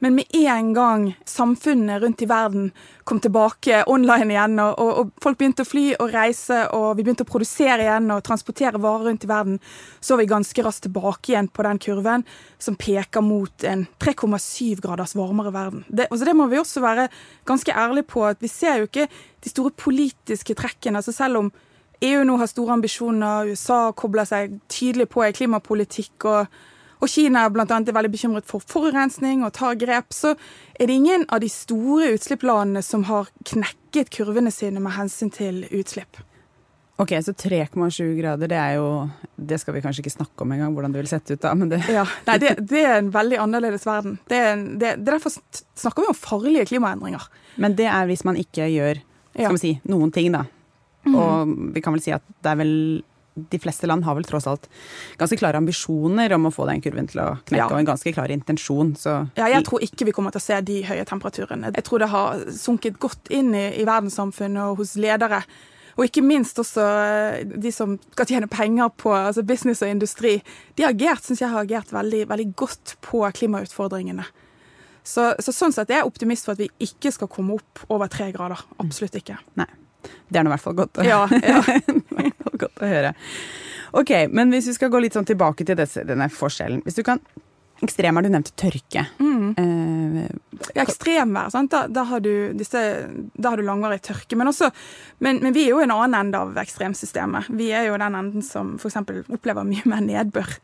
men 0.00 0.14
med 0.16 0.36
en 0.36 0.72
gang 0.74 1.02
samfunnet 1.28 2.02
rundt 2.02 2.22
i 2.24 2.28
verden 2.28 2.70
kom 3.04 3.20
tilbake 3.20 3.82
online 3.90 4.32
igjen, 4.32 4.56
og, 4.62 4.78
og, 4.80 5.10
folk 5.20 5.38
begynte 5.40 5.66
å 5.66 5.68
fly 5.68 5.84
og 6.00 6.14
reise, 6.14 6.62
og 6.76 6.94
vi 6.96 7.04
begynte 7.04 7.26
å 7.26 7.28
produsere 7.28 7.84
igjen 7.84 8.08
og 8.14 8.22
transportere 8.24 8.80
varer 8.80 9.10
rundt 9.10 9.26
i 9.26 9.30
verden, 9.30 9.58
så 10.00 10.14
var 10.14 10.22
vi 10.22 10.30
ganske 10.32 10.64
raskt 10.64 10.86
tilbake 10.88 11.34
igjen 11.34 11.50
på 11.52 11.66
den 11.66 11.80
kurven 11.84 12.24
som 12.58 12.78
peker 12.80 13.24
mot 13.24 13.66
en 13.68 13.84
3,7 14.00 14.80
graders 14.80 15.16
varmere 15.18 15.52
verden. 15.52 15.84
Det, 15.88 16.08
altså 16.08 16.30
det 16.30 16.36
må 16.38 16.48
vi 16.48 16.60
også 16.60 16.84
være 16.84 17.10
ganske 17.48 17.76
ærlige 17.76 18.08
på, 18.08 18.24
at 18.28 18.40
vi 18.40 18.48
ser 18.52 18.80
jo 18.80 18.88
ikke 18.88 19.08
de 19.44 19.52
store 19.52 19.76
politiske 19.76 20.56
trekkene. 20.56 21.00
altså 21.00 21.12
Selv 21.12 21.44
om 21.44 21.52
EU 22.00 22.24
nå 22.24 22.40
har 22.40 22.48
store 22.48 22.78
ambisjoner, 22.78 23.52
USA 23.52 23.90
kobler 23.92 24.28
seg 24.28 24.56
tydelig 24.72 25.10
på 25.12 25.26
i 25.26 25.34
klimapolitikk 25.36 26.24
og 26.30 26.60
og 27.00 27.08
Kina 27.08 27.46
bl.a. 27.52 27.64
er 27.64 27.96
veldig 27.96 28.12
bekymret 28.12 28.48
for 28.48 28.64
forurensning 28.64 29.44
og 29.46 29.54
tar 29.56 29.78
grep, 29.80 30.12
så 30.12 30.34
er 30.76 30.88
det 30.90 30.96
ingen 31.00 31.24
av 31.32 31.40
de 31.40 31.48
store 31.52 32.12
utslippslandene 32.16 32.82
som 32.84 33.06
har 33.08 33.30
knekket 33.48 34.12
kurvene 34.14 34.52
sine 34.52 34.82
med 34.84 34.96
hensyn 34.98 35.32
til 35.32 35.64
utslipp. 35.70 36.20
Ok, 37.00 37.14
Så 37.24 37.32
3,7 37.32 38.16
grader, 38.18 38.48
det 38.48 38.58
er 38.60 38.74
jo 38.76 39.08
Det 39.36 39.56
skal 39.56 39.72
vi 39.72 39.80
kanskje 39.80 40.02
ikke 40.02 40.18
snakke 40.18 40.44
om 40.44 40.50
engang, 40.52 40.74
hvordan 40.76 40.92
det 40.92 41.00
vil 41.00 41.08
sette 41.08 41.32
ut 41.32 41.40
da, 41.40 41.54
men 41.56 41.70
det 41.70 41.80
Ja, 41.88 42.04
Nei, 42.26 42.36
det, 42.42 42.58
det 42.68 42.82
er 42.84 42.98
en 42.98 43.08
veldig 43.14 43.38
annerledes 43.40 43.86
verden. 43.88 44.18
Det 44.28 44.36
er, 44.36 44.52
en, 44.52 44.66
det, 44.76 44.98
det 45.00 45.14
derfor 45.14 45.32
snakker 45.32 46.04
vi 46.04 46.12
om 46.12 46.18
farlige 46.18 46.66
klimaendringer. 46.68 47.24
Men 47.56 47.76
det 47.78 47.88
er 47.88 48.04
hvis 48.10 48.24
man 48.28 48.36
ikke 48.36 48.68
gjør 48.68 49.00
skal 49.30 49.46
ja. 49.46 49.54
vi 49.54 49.62
si, 49.62 49.72
noen 49.88 50.12
ting, 50.12 50.28
da. 50.34 50.44
Mm. 51.06 51.14
Og 51.16 51.54
vi 51.72 51.80
kan 51.80 51.96
vel 51.96 52.02
si 52.04 52.12
at 52.12 52.24
det 52.44 52.52
er 52.52 52.60
vel 52.60 52.74
de 53.34 53.60
fleste 53.62 53.88
land 53.88 54.04
har 54.04 54.16
vel 54.18 54.26
tross 54.26 54.46
alt 54.50 54.66
ganske 55.20 55.38
klare 55.40 55.60
ambisjoner 55.60 56.32
om 56.36 56.48
å 56.48 56.52
få 56.54 56.66
den 56.68 56.82
kurven 56.84 57.08
til 57.10 57.22
å 57.22 57.28
knekke, 57.38 57.60
ja. 57.62 57.68
og 57.70 57.78
en 57.78 57.90
ganske 57.92 58.12
klar 58.14 58.32
intensjon. 58.34 58.94
Så 58.98 59.16
ja, 59.38 59.48
jeg 59.54 59.64
tror 59.68 59.84
ikke 59.86 60.08
vi 60.08 60.14
kommer 60.16 60.34
til 60.34 60.42
å 60.42 60.46
se 60.46 60.60
de 60.66 60.80
høye 60.88 61.06
temperaturene. 61.08 61.72
Jeg 61.76 61.86
tror 61.86 62.02
det 62.02 62.10
har 62.12 62.46
sunket 62.56 62.98
godt 63.02 63.30
inn 63.34 63.52
i, 63.54 63.66
i 63.80 63.86
verdenssamfunnet 63.88 64.72
og 64.72 64.82
hos 64.82 64.96
ledere. 65.00 65.44
Og 65.98 66.06
ikke 66.06 66.22
minst 66.24 66.58
også 66.60 66.84
eh, 66.84 67.40
de 67.60 67.72
som 67.74 67.96
skal 68.12 68.28
tjene 68.30 68.50
penger 68.50 68.92
på 69.00 69.12
altså 69.14 69.44
business 69.46 69.82
og 69.84 69.90
industri. 69.92 70.38
De 70.78 70.86
har 70.86 70.94
agert, 70.94 71.26
syns 71.26 71.42
jeg 71.42 71.52
har 71.52 71.66
agert 71.66 71.92
veldig, 71.92 72.22
veldig 72.30 72.48
godt 72.58 72.96
på 73.04 73.24
klimautfordringene. 73.36 74.24
Så, 75.04 75.30
så, 75.40 75.52
sånn 75.52 75.74
sett 75.74 75.90
er 75.90 76.02
jeg 76.02 76.10
optimist 76.10 76.46
for 76.46 76.54
at 76.54 76.62
vi 76.62 76.70
ikke 76.86 77.12
skal 77.14 77.30
komme 77.32 77.56
opp 77.58 77.84
over 77.88 78.10
tre 78.12 78.30
grader. 78.34 78.60
Absolutt 78.82 79.16
ikke. 79.20 79.38
Nei. 79.58 79.68
Det 80.02 80.40
er 80.40 80.46
nå 80.46 80.52
i 80.52 80.54
hvert 80.54 80.64
fall 80.64 80.78
godt 80.78 81.02
å, 81.02 81.06
ja, 81.06 81.20
ja. 81.52 81.60
godt 82.54 82.82
å 82.82 82.90
høre. 82.90 83.14
Ok, 84.00 84.12
men 84.30 84.52
hvis 84.54 84.70
vi 84.70 84.76
skal 84.76 84.90
gå 84.92 85.00
litt 85.02 85.16
sånn 85.18 85.28
tilbake 85.28 85.66
til 85.66 85.78
disse, 85.78 86.04
denne 86.06 86.30
forskjellen. 86.30 86.84
Hvis 86.86 87.00
du 87.00 87.04
kan 87.06 87.22
Ekstremvær, 87.80 88.26
du 88.26 88.28
nevnte 88.28 88.52
tørke. 88.60 89.06
Mm. 89.24 89.54
Eh, 89.56 90.64
ja, 90.74 90.82
ekstremvær, 90.82 91.48
sant? 91.52 91.70
Da, 91.72 91.86
da, 91.88 92.04
har 92.10 92.20
du 92.20 92.52
disse, 92.52 92.80
da 93.32 93.54
har 93.54 93.60
du 93.60 93.64
langvarig 93.64 94.02
tørke. 94.04 94.36
Men, 94.36 94.50
også, 94.50 94.68
men, 95.24 95.40
men, 95.40 95.54
vi 95.56 95.64
er 95.64 95.72
jo 95.72 95.80
en 95.80 95.94
annen 95.94 96.18
ende 96.18 96.42
av 96.44 96.60
ekstremsystemet. 96.60 97.48
Vi 97.56 97.70
er 97.72 97.88
jo 97.88 97.96
den 98.00 98.18
enden 98.18 98.44
som 98.44 98.74
f.eks. 98.76 99.00
opplever 99.32 99.64
mye 99.64 99.86
mer 99.88 100.04
nedbør. 100.04 100.58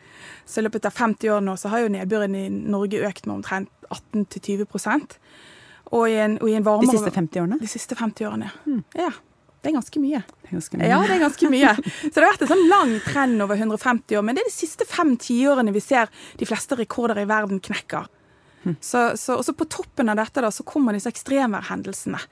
Så 0.44 0.60
i 0.60 0.66
løpet 0.66 0.90
av 0.90 0.96
50 0.98 1.32
år 1.38 1.46
nå 1.46 1.56
så 1.56 1.72
har 1.72 1.86
jo 1.86 1.94
nedbøren 1.96 2.36
i 2.36 2.50
Norge 2.52 3.00
økt 3.08 3.24
med 3.24 3.38
omtrent 3.38 3.72
18-20% 3.88 5.16
Og 5.94 6.08
i 6.10 6.16
en, 6.18 6.36
og 6.42 6.50
i 6.50 6.56
en 6.58 6.64
varmere 6.66 6.90
De 6.90 6.98
siste 6.98 7.12
50 7.14 7.42
årene? 7.42 7.58
De 7.62 7.68
siste 7.70 7.96
50 7.98 8.28
årene, 8.28 8.50
ja. 8.98 9.12
Det 9.66 9.72
er 9.72 9.80
ganske 9.80 9.98
mye. 9.98 10.20
Det 10.44 10.52
ganske 10.54 10.78
mye. 10.78 10.88
Ja, 10.92 10.98
det 11.02 11.14
er 11.16 11.22
ganske 11.24 11.48
mye. 11.50 11.70
Så 11.82 12.12
det 12.14 12.22
har 12.22 12.28
vært 12.28 12.44
en 12.46 12.50
sånn 12.52 12.68
lang 12.70 12.92
trend 13.02 13.42
over 13.42 13.58
150 13.58 14.14
år. 14.14 14.22
Men 14.22 14.38
det 14.38 14.44
er 14.44 14.50
de 14.52 14.54
siste 14.54 14.86
fem 14.86 15.16
tiårene 15.18 15.74
vi 15.74 15.82
ser 15.82 16.12
de 16.38 16.46
fleste 16.46 16.78
rekorder 16.78 17.18
i 17.18 17.26
verden 17.26 17.58
knekker. 17.58 18.06
Så, 18.80 19.00
så 19.18 19.36
også 19.40 19.54
på 19.58 19.66
toppen 19.70 20.10
av 20.10 20.18
dette 20.18 20.42
da, 20.42 20.52
så 20.54 20.62
kommer 20.66 20.94
disse 20.94 21.10
ekstremværhendelsene. 21.10 22.22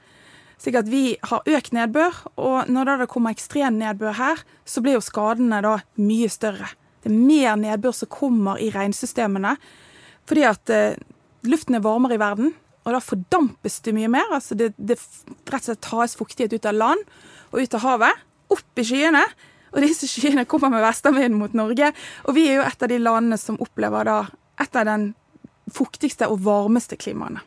Slik 0.59 0.79
at 0.79 0.87
vi 0.87 1.03
har 1.27 1.47
økt 1.57 1.75
nedbør, 1.75 2.21
og 2.39 2.71
når 2.71 2.93
det 3.03 3.09
kommer 3.11 3.35
ekstrem 3.35 3.79
nedbør 3.79 4.15
her, 4.15 4.43
så 4.63 4.83
blir 4.83 4.97
jo 4.97 5.03
skadene 5.03 5.59
da 5.63 5.77
mye 5.99 6.31
større. 6.31 6.71
Det 7.03 7.11
er 7.11 7.19
mer 7.19 7.59
nedbør 7.59 7.95
som 7.99 8.11
kommer 8.11 8.59
i 8.63 8.71
regnsystemene, 8.73 9.57
fordi 10.25 10.47
at 10.47 10.71
eh, 10.73 11.01
luften 11.45 11.77
er 11.77 11.83
varmere 11.83 12.15
i 12.15 12.21
verden, 12.23 12.55
og 12.85 12.93
da 12.93 12.99
fordampes 13.01 13.79
det 13.81 13.93
mye 13.97 14.09
mer. 14.13 14.29
altså 14.31 14.55
Det, 14.57 14.71
det 14.77 14.99
rett 15.49 15.63
og 15.63 15.67
slett 15.71 15.81
tas 15.81 16.15
fuktighet 16.15 16.53
ut 16.53 16.65
av 16.69 16.73
land 16.77 17.01
og 17.51 17.59
ut 17.61 17.73
av 17.77 17.81
havet, 17.81 18.23
opp 18.53 18.77
i 18.81 18.85
skyene. 18.85 19.23
Og 19.73 19.81
disse 19.83 20.07
skyene 20.07 20.45
kommer 20.47 20.69
med 20.71 20.83
vestenvinden 20.85 21.39
mot 21.39 21.53
Norge, 21.57 21.89
og 22.29 22.35
vi 22.37 22.45
er 22.47 22.59
jo 22.61 22.67
et 22.67 22.83
av 22.85 22.91
de 22.91 22.99
landene 23.01 23.37
som 23.41 23.57
opplever 23.59 24.05
da 24.07 24.19
et 24.61 24.75
av 24.79 24.85
den 24.87 25.09
fuktigste 25.73 26.29
og 26.29 26.39
varmeste 26.45 26.95
klimaene. 27.01 27.41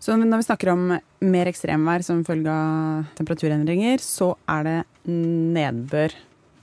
Så 0.00 0.14
når 0.16 0.40
vi 0.40 0.46
snakker 0.46 0.70
om 0.72 0.86
mer 1.28 1.50
ekstremvær 1.50 2.00
som 2.06 2.22
følge 2.24 2.48
av 2.48 3.10
temperaturendringer, 3.18 4.00
så 4.00 4.30
er 4.48 4.62
det 4.64 4.78
nedbør 5.10 6.14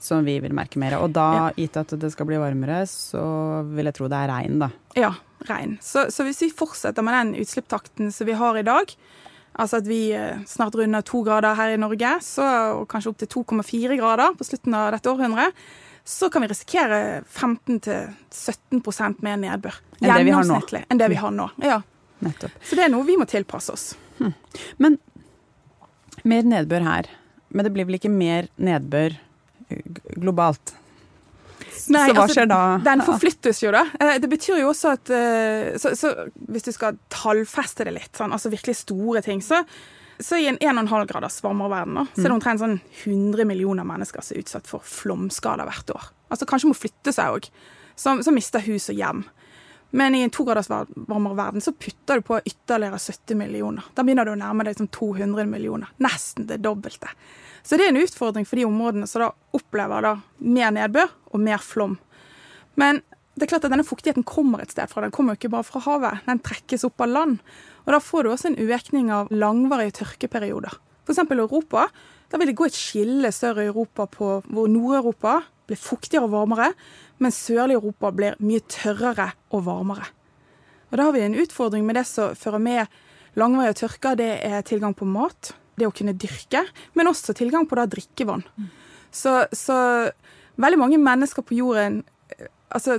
som 0.02 0.24
vi 0.26 0.38
vil 0.42 0.54
merke 0.54 0.78
mer. 0.82 0.96
Og 0.98 1.12
da, 1.14 1.26
Ja. 1.36 1.50
gitt 1.54 1.76
at 1.76 1.94
det 2.00 2.10
skal 2.12 2.26
bli 2.26 2.36
varmere, 2.40 2.82
så 2.88 3.64
vil 3.74 3.84
jeg 3.84 3.94
tro 3.94 4.08
det 4.08 4.18
er 4.18 4.28
regn, 4.32 4.58
da. 4.58 4.70
Ja, 4.96 5.12
regn. 5.50 5.76
Så, 5.84 6.08
så 6.14 6.26
hvis 6.26 6.42
vi 6.44 6.52
fortsetter 6.54 7.04
med 7.04 7.16
den 7.16 7.34
utslippstakten 7.42 8.12
som 8.14 8.28
vi 8.28 8.36
har 8.38 8.58
i 8.58 8.66
dag, 8.66 8.94
altså 9.58 9.80
at 9.82 9.88
vi 9.88 10.00
eh, 10.16 10.40
snart 10.46 10.76
runder 10.78 11.04
to 11.06 11.22
grader 11.26 11.58
her 11.58 11.74
i 11.74 11.80
Norge, 11.80 12.14
så, 12.24 12.46
og 12.78 12.88
kanskje 12.90 13.12
opp 13.12 13.20
til 13.22 13.32
2,4 13.34 13.98
grader 14.00 14.38
på 14.38 14.46
slutten 14.48 14.76
av 14.78 14.90
dette 14.96 15.12
århundret, 15.12 15.66
så 16.08 16.30
kan 16.32 16.42
vi 16.42 16.48
risikere 16.48 17.22
15-17% 17.26 19.24
mer 19.24 19.36
nedbør. 19.36 19.76
Enn 20.00 20.14
det 20.14 20.24
vi 20.24 20.32
har 20.32 20.46
nå. 20.48 20.60
Enn 20.88 21.00
det 21.00 21.08
vi 21.12 21.18
har 21.20 21.34
nå. 21.34 21.50
Ja. 21.60 21.82
Nettopp. 22.24 22.54
Så 22.64 22.78
det 22.78 22.86
er 22.86 22.92
noe 22.94 23.06
vi 23.06 23.18
må 23.20 23.26
tilpasse 23.28 23.74
oss. 23.74 23.90
Men 24.82 24.96
mer 26.26 26.48
nedbør 26.48 26.86
her. 26.86 27.10
Men 27.48 27.66
det 27.66 27.72
blir 27.74 27.88
vel 27.88 27.98
ikke 27.98 28.12
mer 28.12 28.48
nedbør 28.56 29.14
eh, 29.68 29.84
globalt? 30.16 30.74
Nei, 31.94 32.06
så 32.08 32.14
hva 32.16 32.24
altså, 32.24 32.34
skjer 32.38 32.48
da? 32.50 32.58
Den 32.84 33.02
forflyttes 33.06 33.62
jo, 33.62 33.70
da. 33.74 33.84
Eh, 34.00 34.18
Det 34.22 34.28
betyr 34.32 34.58
jo 34.62 34.70
også 34.72 34.92
at 34.96 35.10
eh, 35.14 35.76
så, 35.78 35.94
så 35.96 36.10
Hvis 36.48 36.66
du 36.68 36.72
skal 36.74 36.98
tallfeste 37.14 37.84
det 37.88 37.94
litt, 37.94 38.12
sånn, 38.18 38.32
altså 38.34 38.50
virkelig 38.52 38.76
store 38.82 39.22
ting, 39.22 39.40
så, 39.44 39.62
så 40.18 40.36
i 40.40 40.48
en 40.50 40.58
1,5 40.58 41.06
graders 41.12 41.40
varmere 41.44 41.70
verden 41.70 41.94
da, 42.02 42.06
så 42.12 42.20
er 42.20 42.28
det 42.28 42.30
Mm. 42.32 42.38
omtrent 42.40 42.60
sånn 42.64 42.78
100 43.04 43.44
millioner 43.46 43.84
mennesker 43.86 44.22
som 44.22 44.36
er 44.36 44.42
utsatt 44.42 44.66
for 44.66 44.80
flomskader 44.84 45.64
hvert 45.68 45.90
år. 45.94 46.10
Altså 46.30 46.46
Kanskje 46.50 46.68
må 46.72 46.76
flytte 46.76 47.12
seg 47.14 47.38
òg. 47.38 47.50
Som, 47.98 48.20
som 48.22 48.34
mister 48.34 48.60
hus 48.62 48.90
og 48.92 48.94
hjem. 48.94 49.24
Men 49.90 50.14
i 50.14 50.20
en 50.22 50.30
2-graders 50.30 50.68
varmere 50.70 51.34
verden 51.34 51.62
så 51.64 51.72
putter 51.72 52.20
du 52.20 52.26
på 52.28 52.36
ytterligere 52.46 52.98
70 53.00 53.34
millioner. 53.40 53.82
Da 53.96 54.04
begynner 54.04 54.28
du 54.28 54.34
å 54.34 54.38
nærme 54.38 54.62
deg 54.68 54.76
som 54.78 54.86
200 54.92 55.46
millioner. 55.50 55.88
Nesten 55.98 56.46
det 56.46 56.60
dobbelte. 56.62 57.08
Så 57.62 57.76
det 57.76 57.86
er 57.86 57.92
en 57.92 58.02
utfordring 58.02 58.46
for 58.48 58.60
de 58.60 58.66
områdene 58.68 59.08
som 59.10 59.24
da 59.24 59.30
opplever 59.56 60.04
da 60.04 60.14
mer 60.38 60.74
nedbør 60.74 61.10
og 61.32 61.42
mer 61.42 61.62
flom. 61.62 61.96
Men 62.78 63.02
det 63.38 63.46
er 63.46 63.52
klart 63.52 63.66
at 63.68 63.72
denne 63.72 63.86
fuktigheten 63.86 64.26
kommer 64.26 64.62
et 64.62 64.72
sted 64.74 64.90
fra. 64.90 65.04
Den 65.04 65.14
kommer 65.14 65.34
jo 65.34 65.40
ikke 65.42 65.52
bare 65.52 65.66
fra 65.66 65.82
havet. 65.84 66.24
Den 66.26 66.40
trekkes 66.42 66.86
opp 66.88 67.02
av 67.04 67.12
land. 67.12 67.42
Og 67.86 67.94
da 67.94 68.00
får 68.02 68.24
du 68.24 68.30
også 68.32 68.50
en 68.50 68.58
økning 68.74 69.12
av 69.14 69.30
langvarige 69.30 70.00
tørkeperioder. 70.00 70.74
F.eks. 71.06 71.22
Europa. 71.30 71.86
Da 72.28 72.40
vil 72.40 72.50
det 72.50 72.56
gå 72.58 72.66
et 72.68 72.76
skille 72.76 73.30
sør 73.32 73.62
i 73.62 73.68
Europa 73.70 74.08
på 74.10 74.32
hvor 74.44 74.68
Nord-Europa 74.68 75.38
blir 75.68 75.78
fuktigere 75.80 76.26
og 76.26 76.34
varmere, 76.34 76.72
mens 77.22 77.38
sørlig 77.46 77.78
Europa 77.78 78.10
blir 78.14 78.36
mye 78.42 78.64
tørrere 78.68 79.30
og 79.54 79.64
varmere. 79.68 80.10
Og 80.90 80.98
da 80.98 81.06
har 81.06 81.14
vi 81.14 81.22
en 81.24 81.38
utfordring 81.38 81.86
med 81.86 81.98
det 82.00 82.06
som 82.08 82.36
fører 82.36 82.60
med 82.62 82.98
langvarige 83.38 83.84
tørker. 83.84 84.18
Det 84.18 84.30
er 84.44 84.66
tilgang 84.66 84.96
på 84.96 85.08
mat, 85.08 85.52
det 85.80 85.88
å 85.88 85.94
kunne 85.94 86.16
dyrke, 86.16 86.64
men 86.98 87.10
også 87.10 87.34
tilgang 87.36 87.66
på 87.68 87.78
da 87.78 87.86
drikkevann. 87.90 88.44
Så, 89.14 89.34
så 89.56 89.76
veldig 90.60 90.80
mange 90.80 91.00
mennesker 91.00 91.44
på 91.46 91.56
jorden 91.58 92.02
eh, 92.34 92.48
altså, 92.74 92.98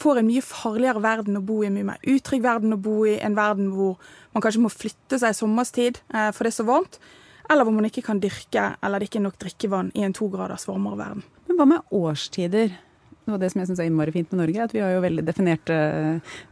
får 0.00 0.20
en 0.20 0.28
mye 0.28 0.44
farligere 0.44 1.02
verden 1.04 1.38
å 1.38 1.44
bo 1.46 1.60
i, 1.62 1.68
en 1.68 1.76
mye 1.76 1.90
mer 1.92 2.08
utrygg 2.10 2.42
verden 2.44 2.74
å 2.74 2.80
bo 2.80 3.04
i, 3.06 3.18
en 3.20 3.36
verden 3.38 3.70
hvor 3.74 4.00
man 4.34 4.44
kanskje 4.44 4.64
må 4.64 4.72
flytte 4.72 5.20
seg 5.20 5.34
i 5.34 5.38
sommerstid 5.38 6.00
eh, 6.14 6.30
for 6.34 6.44
det 6.44 6.54
er 6.54 6.58
så 6.58 6.68
varmt, 6.68 6.98
eller 7.50 7.66
hvor 7.66 7.76
man 7.76 7.86
ikke 7.88 8.06
kan 8.06 8.22
dyrke 8.22 8.72
eller 8.80 8.98
det 8.98 9.10
ikke 9.10 9.20
er 9.20 9.28
nok 9.28 9.38
drikkevann 9.42 9.92
i 9.94 10.06
en 10.06 10.16
to 10.16 10.30
graders 10.32 10.66
varmere 10.68 11.00
verden. 11.00 11.24
Men 11.46 11.60
hva 11.60 11.68
med 11.70 11.94
årstider? 11.94 12.74
Av 13.24 13.38
det 13.40 13.48
som 13.52 13.62
jeg 13.62 13.70
syns 13.70 13.80
er 13.80 13.88
innmari 13.88 14.12
fint 14.12 14.28
med 14.34 14.42
Norge, 14.42 14.58
er 14.58 14.68
at 14.68 14.74
vi 14.76 14.82
har 14.84 14.90
jo 14.92 15.04
veldig 15.04 15.22
definerte 15.24 15.76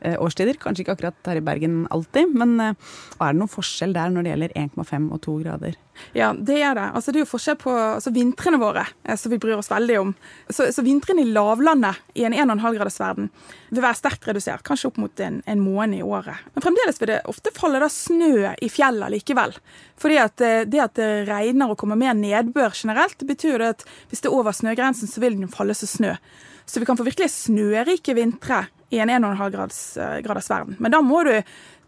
eh, 0.00 0.16
årstider. 0.16 0.56
Kanskje 0.60 0.86
ikke 0.86 0.94
akkurat 0.96 1.28
her 1.28 1.40
i 1.40 1.44
Bergen 1.44 1.82
alltid, 1.92 2.32
men 2.32 2.54
eh, 2.64 2.92
er 3.18 3.34
det 3.34 3.40
noen 3.42 3.52
forskjell 3.52 3.92
der 3.96 4.14
når 4.14 4.24
det 4.24 4.32
gjelder 4.32 4.54
1,5 4.62 5.10
og 5.12 5.20
2 5.26 5.34
grader? 5.42 5.76
Ja, 6.16 6.32
det 6.32 6.58
er 6.62 6.74
det. 6.76 6.88
Altså, 6.96 7.12
det 7.12 7.20
er 7.20 7.24
jo 7.24 7.30
forskjell 7.30 7.56
på 7.60 7.72
altså, 7.72 8.12
vintrene 8.14 8.58
våre, 8.60 8.84
eh, 9.04 9.16
som 9.18 9.32
vi 9.32 9.38
bryr 9.40 9.58
oss 9.58 9.70
veldig 9.72 9.98
om. 10.00 10.12
Så, 10.48 10.68
så 10.74 10.84
vintrene 10.84 11.24
i 11.24 11.32
lavlandet 11.32 12.00
i 12.18 12.24
en 12.28 12.36
1,5 12.36 12.76
graders 12.76 12.98
verden 13.00 13.30
vil 13.70 13.84
være 13.84 13.98
sterkt 14.00 14.28
redusert, 14.28 14.64
kanskje 14.66 14.90
opp 14.90 15.00
mot 15.00 15.24
en, 15.24 15.40
en 15.48 15.62
måned 15.62 16.00
i 16.00 16.04
året. 16.04 16.44
Men 16.54 16.66
fremdeles 16.66 17.00
vil 17.00 17.12
det 17.14 17.22
ofte 17.30 17.54
falle 17.56 17.80
da 17.82 17.88
snø 17.92 18.52
i 18.52 18.70
fjellet 18.72 19.14
likevel. 19.14 19.56
Fordi 20.00 20.20
at 20.20 20.44
eh, 20.44 20.62
det 20.68 20.84
at 20.84 20.96
det 20.98 21.10
regner 21.30 21.72
og 21.72 21.80
kommer 21.80 22.00
mer 22.00 22.16
nedbør 22.18 22.76
generelt, 22.76 23.24
betyr 23.28 23.56
jo 23.56 23.62
det 23.62 23.74
at 23.78 23.86
hvis 24.10 24.24
det 24.24 24.32
er 24.32 24.38
over 24.38 24.56
snøgrensen, 24.56 25.10
så 25.10 25.22
vil 25.24 25.38
den 25.40 25.52
falle 25.52 25.76
som 25.78 25.90
snø. 25.90 26.16
Så 26.66 26.80
vi 26.80 26.88
kan 26.88 26.98
få 26.98 27.06
virkelig 27.06 27.32
snørike 27.34 28.14
vintre 28.16 28.66
i 28.92 29.00
en 29.00 29.10
1,5 29.10 29.50
graders, 29.50 29.96
eh, 29.96 30.18
graders 30.24 30.50
verden. 30.50 30.76
Men 30.78 30.92
da 30.92 31.00
må, 31.04 31.22
du, 31.24 31.34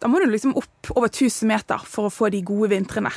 da 0.00 0.08
må 0.08 0.20
du 0.20 0.30
liksom 0.30 0.56
opp 0.56 0.94
over 0.96 1.10
1000 1.12 1.48
meter 1.48 1.84
for 1.84 2.08
å 2.08 2.12
få 2.12 2.30
de 2.32 2.40
gode 2.46 2.72
vintrene. 2.72 3.12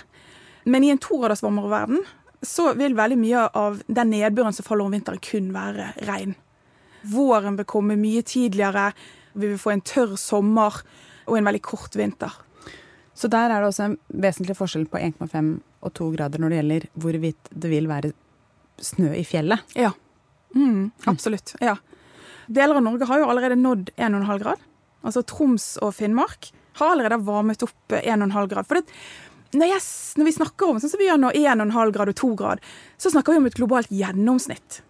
Men 0.67 0.83
i 0.83 0.91
en 0.91 1.01
to 1.01 1.19
graders 1.21 1.43
varmere 1.45 1.71
verden 1.71 2.01
så 2.45 2.73
vil 2.77 2.95
veldig 2.97 3.17
mye 3.17 3.45
av 3.57 3.79
den 3.87 4.11
nedbøren 4.13 4.53
som 4.53 4.65
faller 4.67 4.85
om 4.85 4.93
vinteren, 4.93 5.21
kun 5.23 5.49
være 5.55 5.93
regn. 6.05 6.35
Våren 7.07 7.57
vil 7.57 7.67
komme 7.69 7.97
mye 7.97 8.21
tidligere, 8.27 8.91
vi 9.33 9.53
vil 9.53 9.61
få 9.61 9.73
en 9.73 9.85
tørr 9.85 10.17
sommer 10.19 10.81
og 11.27 11.37
en 11.37 11.47
veldig 11.47 11.63
kort 11.65 11.95
vinter. 11.97 12.35
Så 13.17 13.29
der 13.33 13.49
er 13.49 13.63
det 13.63 13.71
også 13.71 13.87
en 13.87 13.97
vesentlig 14.13 14.57
forskjell 14.59 14.85
på 14.91 14.99
1,5 15.01 15.53
og 15.81 15.93
2 15.97 16.09
grader 16.13 16.41
når 16.41 16.53
det 16.53 16.59
gjelder 16.59 16.87
hvorvidt 17.01 17.49
det 17.49 17.71
vil 17.71 17.89
være 17.89 18.11
snø 18.83 19.13
i 19.17 19.23
fjellet. 19.25 19.63
Ja. 19.77 19.91
Mm, 20.53 20.91
absolutt. 21.09 21.55
Ja. 21.63 21.77
Deler 22.47 22.77
av 22.77 22.85
Norge 22.85 23.07
har 23.09 23.23
jo 23.23 23.29
allerede 23.31 23.57
nådd 23.59 23.89
1,5 23.95 24.43
grad. 24.43 24.61
Altså 25.01 25.23
Troms 25.25 25.65
og 25.81 25.95
Finnmark 25.97 26.51
har 26.77 26.93
allerede 26.93 27.17
varmet 27.25 27.65
opp 27.65 27.97
1,5 27.97 28.51
grad. 28.51 28.67
For 28.69 28.79
det, 28.79 28.85
når, 29.53 29.69
jeg, 29.71 29.81
når 30.19 30.27
vi 30.27 30.35
snakker 30.35 30.71
om 30.71 30.81
sånn 30.81 30.91
som 30.91 31.01
vi 31.01 31.07
gjør 31.07 31.21
nå 31.21 31.31
1,5 31.37 31.93
grad 31.95 32.11
og 32.11 32.19
2 32.19 32.29
grad, 32.39 32.63
så 32.99 33.11
snakker 33.13 33.33
vi 33.33 33.41
om 33.41 33.49
et 33.49 33.57
globalt 33.57 33.91
gjennomsnitt. 33.93 34.81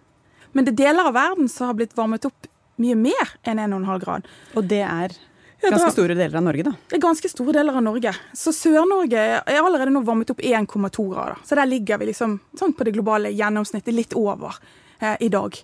Men 0.56 0.66
det 0.66 0.74
er 0.74 0.82
deler 0.88 1.10
av 1.10 1.16
verden 1.16 1.50
som 1.52 1.70
har 1.70 1.78
blitt 1.78 1.96
varmet 1.96 2.26
opp 2.28 2.48
mye 2.82 2.96
mer 2.98 3.34
enn 3.46 3.60
1,5 3.62 4.02
grad. 4.02 4.28
Og 4.56 4.66
det 4.70 4.82
er 4.86 5.14
ganske 5.62 5.90
store 5.94 6.14
deler 6.14 6.38
av 6.38 6.44
Norge, 6.46 6.66
da. 6.68 6.74
Det 6.90 6.98
er 6.98 7.02
ganske 7.02 7.30
store 7.30 7.54
deler 7.56 7.78
av 7.78 7.84
Norge. 7.84 8.12
Så 8.36 8.54
Sør-Norge 8.54 9.24
er 9.38 9.58
allerede 9.60 9.92
nå 9.94 10.04
varmet 10.06 10.30
opp 10.34 10.42
1,2 10.42 11.08
grader. 11.12 11.40
Så 11.44 11.58
der 11.58 11.70
ligger 11.70 11.98
vi 11.98 12.12
liksom 12.12 12.38
sånn 12.58 12.74
på 12.78 12.86
det 12.86 12.94
globale 12.96 13.34
gjennomsnittet, 13.34 13.94
litt 13.94 14.14
over 14.18 14.54
eh, 15.00 15.16
i 15.26 15.30
dag. 15.32 15.58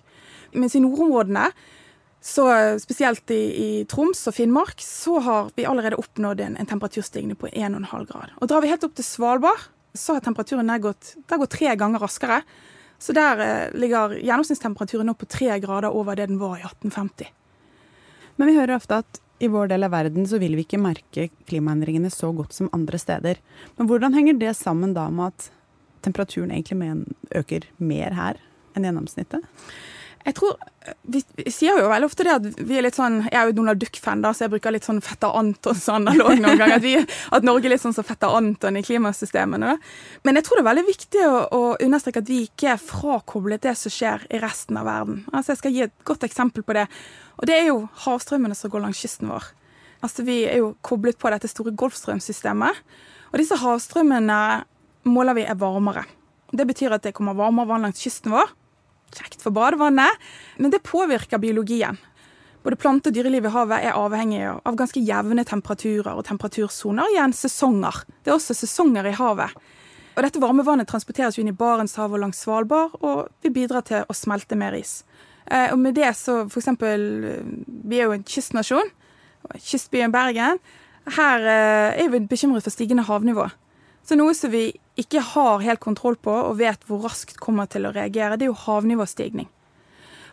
Mens 0.55 0.75
i 0.75 0.83
nordområdene, 0.83 1.47
så 2.25 2.45
spesielt 2.81 3.31
i, 3.31 3.43
i 3.63 3.85
Troms 3.85 4.23
og 4.25 4.33
Finnmark, 4.33 4.79
så 4.81 5.19
har 5.21 5.51
vi 5.53 5.67
allerede 5.69 5.99
oppnådd 6.01 6.39
en, 6.41 6.55
en 6.57 6.65
temperaturstigning 6.65 7.37
på 7.37 7.51
1,5 7.51 8.07
grad. 8.09 8.31
Og 8.41 8.49
drar 8.49 8.63
vi 8.65 8.71
helt 8.71 8.85
opp 8.87 8.95
til 8.97 9.05
Svalbard, 9.05 9.67
så 9.93 10.15
har 10.15 10.25
temperaturen 10.25 10.71
der 10.73 10.81
gått, 10.81 11.11
der 11.29 11.37
gått 11.37 11.53
tre 11.53 11.75
ganger 11.77 12.01
raskere. 12.01 12.39
Så 12.97 13.13
der 13.13 13.43
eh, 13.45 13.77
ligger 13.77 14.17
gjennomsnittstemperaturen 14.17 15.05
nå 15.05 15.13
på 15.21 15.29
tre 15.29 15.59
grader 15.61 15.93
over 15.93 16.17
det 16.17 16.25
den 16.31 16.41
var 16.41 16.57
i 16.57 16.65
1850. 16.65 17.29
Men 18.41 18.49
vi 18.49 18.57
hører 18.57 18.79
ofte 18.79 19.03
at 19.05 19.21
i 19.45 19.51
vår 19.51 19.69
del 19.69 19.85
av 19.85 19.93
verden 19.93 20.25
så 20.25 20.41
vil 20.41 20.57
vi 20.57 20.65
ikke 20.65 20.81
merke 20.81 21.27
klimaendringene 21.45 22.09
så 22.09 22.31
godt 22.33 22.57
som 22.57 22.73
andre 22.73 22.97
steder. 22.97 23.37
Men 23.77 23.91
hvordan 23.91 24.17
henger 24.17 24.41
det 24.41 24.57
sammen 24.57 24.97
da 24.97 25.11
med 25.13 25.35
at 25.35 25.51
temperaturen 26.01 26.57
egentlig 26.57 27.05
øker 27.37 27.69
mer 27.77 28.17
her 28.17 28.41
enn 28.73 28.89
gjennomsnittet? 28.89 29.45
Jeg 30.25 30.35
tror, 30.39 30.55
vi, 31.05 31.19
vi 31.37 31.51
sier 31.53 31.77
jo 31.77 31.89
veldig 31.91 32.07
ofte 32.07 32.25
det 32.25 32.33
at 32.33 32.45
vi 32.65 32.79
er 32.79 32.85
litt 32.85 32.97
sånn 32.97 33.19
Jeg 33.27 33.37
er 33.37 33.49
jo 33.49 33.55
Donald 33.59 33.77
Duck-fan, 33.81 34.23
da, 34.25 34.31
så 34.33 34.45
jeg 34.45 34.55
bruker 34.55 34.73
litt 34.73 34.87
sånn 34.87 35.01
Fetter 35.05 35.35
Anton-analog 35.37 36.39
noen 36.41 36.57
ganger. 36.63 36.79
At, 36.79 36.85
vi, 36.85 36.95
at 37.37 37.45
Norge 37.45 37.69
er 37.69 37.75
litt 37.75 37.83
sånn 37.83 37.93
som 37.93 38.07
Fetter 38.07 38.33
Anton 38.33 38.79
i 38.79 38.83
klimasystemene. 38.85 39.75
Men 40.25 40.39
jeg 40.39 40.47
tror 40.47 40.57
det 40.57 40.63
er 40.65 40.69
veldig 40.71 40.85
viktig 40.89 41.27
å, 41.29 41.35
å 41.45 41.61
understreke 41.85 42.23
at 42.25 42.31
vi 42.31 42.41
ikke 42.47 42.73
er 42.73 42.81
frakoblet 42.81 43.67
det 43.67 43.75
som 43.77 43.93
skjer 43.93 44.25
i 44.33 44.41
resten 44.41 44.81
av 44.81 44.89
verden. 44.89 45.21
Altså 45.29 45.53
Jeg 45.53 45.61
skal 45.61 45.77
gi 45.77 45.85
et 45.85 45.95
godt 46.09 46.25
eksempel 46.25 46.65
på 46.65 46.77
det. 46.77 46.87
Og 47.37 47.45
det 47.49 47.59
er 47.59 47.69
jo 47.69 47.79
havstrømmene 48.07 48.57
som 48.57 48.73
går 48.73 48.87
langs 48.87 49.05
kysten 49.05 49.29
vår. 49.29 49.51
Altså, 50.01 50.25
vi 50.25 50.41
er 50.49 50.59
jo 50.61 50.73
koblet 50.85 51.17
på 51.21 51.29
dette 51.33 51.49
store 51.49 51.73
Golfstrømsystemet. 51.77 52.81
Og 53.31 53.41
disse 53.41 53.57
havstrømmene 53.61 54.39
måler 55.05 55.37
vi 55.37 55.45
er 55.45 55.57
varmere. 55.59 56.05
Det 56.55 56.65
betyr 56.67 56.93
at 56.95 57.05
det 57.05 57.13
kommer 57.17 57.37
varmere 57.37 57.69
vann 57.69 57.85
langs 57.85 58.01
kysten 58.01 58.33
vår. 58.33 58.53
Kjekt 59.13 59.41
for 59.43 59.53
badevannet, 59.55 60.21
men 60.57 60.73
det 60.73 60.83
påvirker 60.83 61.41
biologien. 61.41 61.97
Både 62.65 62.79
plante- 62.81 63.11
og 63.11 63.13
dyreliv 63.13 63.45
i 63.45 63.53
havet 63.53 63.83
er 63.85 63.97
avhengig 63.99 64.41
av 64.49 64.77
ganske 64.79 65.01
jevne 65.05 65.43
temperaturer 65.45 66.15
og 66.17 66.25
temperatursoner. 66.25 67.11
Igjen 67.13 67.35
sesonger. 67.37 67.99
Det 68.23 68.31
er 68.31 68.39
også 68.39 68.55
sesonger 68.57 69.05
i 69.05 69.13
havet. 69.13 69.53
Og 70.15 70.23
dette 70.23 70.41
varmevannet 70.41 70.87
transporteres 70.89 71.37
jo 71.37 71.43
inn 71.43 71.51
i 71.51 71.57
Barentshavet 71.59 72.17
og 72.17 72.23
langs 72.23 72.39
Svalbard, 72.41 72.95
og 73.03 73.27
vi 73.43 73.51
bidrar 73.53 73.85
til 73.85 74.07
å 74.07 74.15
smelte 74.15 74.57
mer 74.57 74.73
is. 74.79 75.03
Eh, 75.45 75.69
og 75.73 75.77
med 75.77 75.93
det 75.93 76.09
så 76.17 76.39
for 76.49 76.57
eksempel 76.57 77.03
Vi 77.85 77.99
er 77.99 78.07
jo 78.07 78.15
en 78.15 78.23
kystnasjon. 78.25 78.89
Kystbyen 79.61 80.13
Bergen. 80.15 80.57
Her 81.19 81.45
eh, 81.45 82.01
er 82.01 82.09
vi 82.09 82.23
bekymret 82.25 82.65
for 82.65 82.73
stigende 82.73 83.05
havnivå. 83.05 83.45
Så 84.05 84.17
noe 84.19 84.35
som 84.37 84.53
vi 84.53 84.69
ikke 85.01 85.23
har 85.33 85.63
helt 85.65 85.81
kontroll 85.83 86.15
på 86.21 86.31
og 86.31 86.59
vet 86.59 86.85
hvor 86.87 87.03
raskt 87.07 87.39
kommer 87.41 87.67
til 87.69 87.87
å 87.87 87.93
reagere, 87.95 88.37
det 88.37 88.47
er 88.47 88.53
jo 88.53 88.63
havnivåstigning. 88.67 89.49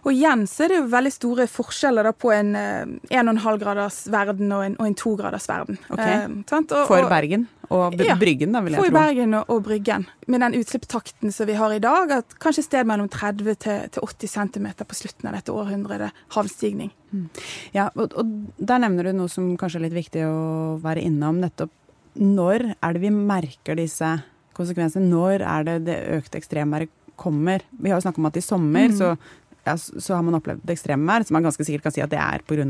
Og 0.02 0.10
igjen 0.10 0.48
så 0.50 0.64
er 0.64 0.72
det 0.72 0.78
jo 0.80 0.86
veldig 0.90 1.10
store 1.14 1.44
forskjeller 1.46 2.08
på 2.18 2.32
en 2.34 2.56
1,5 2.58 3.58
graders 3.60 4.00
verden 4.10 4.50
og 4.50 4.64
en, 4.66 4.76
og 4.82 4.88
en 4.88 4.96
2 4.98 5.12
graders 5.20 5.44
verden. 5.46 5.78
Okay. 5.94 6.24
Eh, 6.24 6.54
og, 6.58 6.72
for 6.88 7.06
Bergen 7.10 7.44
og 7.72 7.94
ja, 8.02 8.16
Bryggen, 8.18 8.50
da, 8.52 8.64
vil 8.66 8.74
jeg 8.74 8.82
tro. 8.82 8.88
For 8.88 8.96
Bergen 8.96 9.36
og, 9.38 9.52
og, 9.54 9.60
Bryggen. 9.68 10.08
Med 10.26 10.42
den 10.42 10.56
utslippstakten 10.58 11.32
som 11.32 11.46
vi 11.48 11.54
har 11.56 11.72
i 11.72 11.78
dag, 11.82 12.16
at 12.18 12.34
kanskje 12.42 12.66
sted 12.66 12.88
mellom 12.90 13.06
30 13.14 13.60
til, 13.62 13.84
til 13.94 14.08
80 14.08 14.34
cm 14.34 14.66
på 14.82 14.98
slutten 14.98 15.30
av 15.30 15.38
dette 15.38 15.54
århundret 15.54 16.24
havstigning. 16.34 16.90
Mm. 17.14 17.28
Ja, 17.76 17.86
og 17.94 18.18
der 18.58 18.82
nevner 18.82 19.06
du 19.06 19.14
noe 19.22 19.30
som 19.30 19.54
kanskje 19.60 19.80
er 19.80 19.86
litt 19.86 19.96
viktig 19.96 20.26
å 20.26 20.34
være 20.82 21.06
innom. 21.06 21.38
Nettopp 21.44 21.72
når 22.18 22.72
er 22.74 22.94
det 22.94 23.02
vi 23.02 23.12
merker 23.14 23.78
disse 23.78 24.08
konsekvensene? 24.56 25.08
Når 25.08 25.44
er 25.44 25.68
det 25.68 25.76
det 25.86 26.00
økte 26.18 26.40
ekstremværet 26.40 26.92
kommer? 27.20 27.64
Vi 27.78 27.92
har 27.92 28.00
jo 28.00 28.06
snakket 28.06 28.22
om 28.22 28.28
at 28.28 28.40
i 28.40 28.44
sommer 28.44 28.90
mm. 28.90 28.98
så 28.98 29.14
ja, 29.62 29.76
så 29.78 30.16
har 30.16 30.24
man 30.26 30.36
opplevd 30.38 30.70
ekstremvær, 30.74 31.24
som 31.26 31.36
man 31.36 31.46
ganske 31.46 31.64
sikkert 31.66 31.86
kan 31.86 31.94
si 31.94 32.02
at 32.02 32.10
det 32.10 32.20
er 32.20 32.42
pga. 32.46 32.64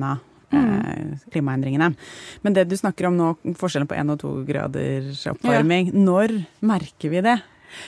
Mm. 0.52 0.56
Eh, 0.68 1.20
klimaendringene. 1.32 1.86
Men 2.44 2.52
det 2.52 2.66
du 2.68 2.76
snakker 2.76 3.08
om 3.08 3.16
nå, 3.16 3.30
forskjellen 3.56 3.88
på 3.88 3.96
1 3.96 4.12
og 4.12 4.18
2 4.20 4.32
graders 4.44 5.22
oppvarming, 5.30 5.88
ja. 5.88 6.02
når 6.10 6.34
merker 6.60 7.08
vi 7.08 7.22
det? 7.24 7.38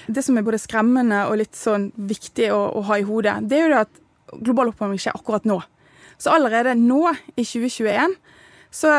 Det 0.09 0.25
som 0.25 0.39
er 0.41 0.47
både 0.47 0.63
skremmende 0.63 1.27
og 1.29 1.37
litt 1.43 1.53
sånn 1.59 1.91
viktig 1.93 2.49
å, 2.57 2.63
å 2.81 2.87
ha 2.89 2.97
i 2.97 3.05
hodet, 3.05 3.37
det 3.45 3.59
er 3.59 3.67
jo 3.67 3.73
det 3.75 3.83
at 3.83 4.01
global 4.41 4.73
oppvarming 4.73 5.03
skjer 5.03 5.19
akkurat 5.19 5.45
nå. 5.45 5.59
Så 6.17 6.33
allerede 6.33 6.73
nå, 6.79 7.03
i 7.37 7.45
2021, 7.45 8.17
så 8.75 8.91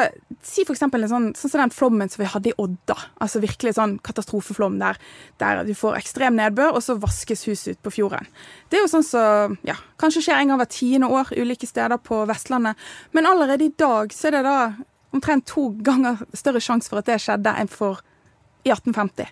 si 0.45 0.63
eksempel 0.63 1.03
en 1.03 1.11
sånn, 1.11 1.25
sånn 1.35 1.65
den 1.65 1.73
flommen 1.75 2.07
som 2.11 2.21
vi 2.21 2.29
hadde 2.31 2.51
i 2.53 2.55
Odda. 2.63 2.95
Altså 3.19 3.41
virkelig 3.43 3.73
sånn 3.75 3.97
katastrofeflom 4.05 4.77
der, 4.79 4.99
der 5.41 5.65
du 5.67 5.73
får 5.75 5.97
ekstrem 5.99 6.37
nedbør, 6.39 6.77
og 6.77 6.83
så 6.85 6.95
vaskes 7.01 7.43
huset 7.49 7.75
ut 7.75 7.81
på 7.83 7.91
fjorden. 7.97 8.29
Det 8.71 8.79
er 8.79 8.85
jo 8.85 8.91
sånn 8.93 9.03
som 9.03 9.19
så, 9.19 9.57
ja, 9.67 9.75
kanskje 9.99 10.23
skjer 10.25 10.39
en 10.39 10.53
gang 10.53 10.61
hvert 10.61 10.73
tiende 10.77 11.09
år 11.11 11.33
ulike 11.35 11.67
steder 11.67 11.99
på 11.99 12.21
Vestlandet. 12.29 12.79
Men 13.11 13.27
allerede 13.27 13.67
i 13.67 13.73
dag 13.75 14.15
så 14.15 14.29
er 14.29 14.37
det 14.37 14.45
da 14.47 14.57
omtrent 15.15 15.47
to 15.51 15.67
ganger 15.83 16.23
større 16.35 16.63
sjanse 16.63 16.91
for 16.91 17.01
at 17.01 17.11
det 17.11 17.19
skjedde 17.23 17.55
enn 17.59 17.71
for 17.71 17.99
i 18.63 18.71
1850. 18.71 19.27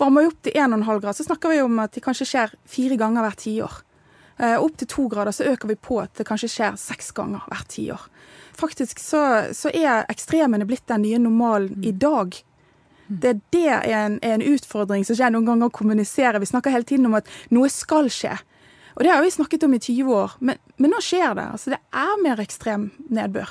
Varmer 0.00 0.24
vi 0.24 0.30
opp 0.32 0.40
til 0.48 0.56
1,5 0.64 1.02
grad, 1.04 1.16
så 1.16 1.28
snakker 1.28 1.52
vi 1.52 1.60
om 1.62 1.76
at 1.84 1.92
det 1.94 2.02
kanskje 2.04 2.26
skjer 2.32 2.56
fire 2.68 2.96
ganger 3.00 3.28
hvert 3.28 3.44
tiår. 3.44 3.76
Eh, 4.40 4.56
opp 4.56 4.80
til 4.80 4.90
to 4.90 5.04
grader 5.12 5.36
så 5.36 5.46
øker 5.52 5.70
vi 5.70 5.76
på 5.78 6.00
at 6.02 6.16
det 6.18 6.26
kanskje 6.26 6.50
skjer 6.50 6.80
seks 6.80 7.12
ganger 7.14 7.44
hvert 7.52 7.68
tiår 7.70 8.08
faktisk 8.58 9.00
så, 9.02 9.22
så, 9.56 9.70
er 9.74 10.08
ekstremene 10.12 10.66
blitt 10.68 10.86
den 10.90 11.04
nye 11.06 11.20
normalen 11.22 11.84
i 11.84 11.92
dag. 11.92 12.36
Det, 13.06 13.36
det 13.52 13.68
er 13.68 13.84
en, 13.98 14.18
er 14.24 14.38
en 14.38 14.48
utfordring 14.54 15.04
som 15.04 15.18
skjer 15.18 15.34
noen 15.34 15.48
ganger 15.48 15.68
å 15.68 15.76
kommunisere. 15.76 16.40
Vi 16.40 16.50
snakker 16.50 16.72
hele 16.72 16.88
tiden 16.88 17.08
om 17.10 17.18
at 17.18 17.28
noe 17.54 17.70
skal 17.72 18.10
skje. 18.12 18.36
Og 18.94 19.02
det 19.04 19.10
har 19.10 19.24
vi 19.24 19.32
snakket 19.34 19.66
om 19.66 19.74
i 19.74 19.82
20 19.82 20.14
år, 20.14 20.36
men, 20.38 20.60
men 20.78 20.94
nå 20.94 21.00
skjer 21.02 21.34
det. 21.34 21.48
Altså, 21.56 21.74
det 21.74 21.80
er 21.98 22.20
mer 22.22 22.42
ekstrem 22.42 22.88
nedbør. 23.10 23.50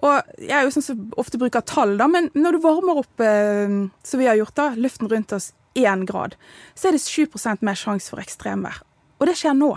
Og 0.00 0.36
jeg 0.40 0.56
er 0.56 0.64
jo 0.64 0.72
sånn 0.72 0.86
som 0.86 1.02
ofte 1.20 1.38
bruker 1.40 1.64
tall, 1.68 1.98
da, 2.00 2.06
men 2.08 2.30
når 2.32 2.56
du 2.56 2.62
varmer 2.64 3.02
opp, 3.02 3.20
eh, 3.20 3.74
som 4.06 4.22
vi 4.22 4.28
har 4.30 4.38
gjort, 4.40 4.56
da, 4.56 4.70
luften 4.80 5.10
rundt 5.12 5.34
oss 5.36 5.50
én 5.76 6.06
grad, 6.08 6.38
så 6.74 6.88
er 6.88 6.96
det 6.96 7.04
7% 7.04 7.66
mer 7.66 7.78
sjanse 7.78 8.08
for 8.12 8.22
ekstremvær. 8.22 8.80
Og 9.20 9.28
det 9.28 9.36
skjer 9.38 9.56
nå. 9.58 9.74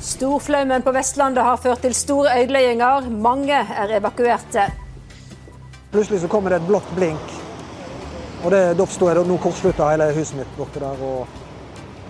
Storflaumen 0.00 0.82
på 0.82 0.92
Vestlandet 0.92 1.44
har 1.44 1.56
ført 1.56 1.80
til 1.80 1.94
store 1.94 2.34
ødelegginger. 2.42 3.08
Mange 3.10 3.56
er 3.56 3.96
evakuerte. 3.96 4.68
Plutselig 5.92 6.20
så 6.20 6.28
kommer 6.28 6.52
det 6.52 6.60
et 6.60 6.68
blått 6.68 6.90
blink. 6.96 7.32
Og 8.44 8.50
det, 8.52 8.76
Da 8.76 8.84
forsto 8.84 9.08
jeg 9.08 9.24
nå 9.26 9.38
kortslutta 9.40 9.90
hele 9.90 10.10
huset 10.12 10.36
mitt 10.36 10.56
borte 10.58 10.82
der. 10.82 11.00
Og, 11.00 11.26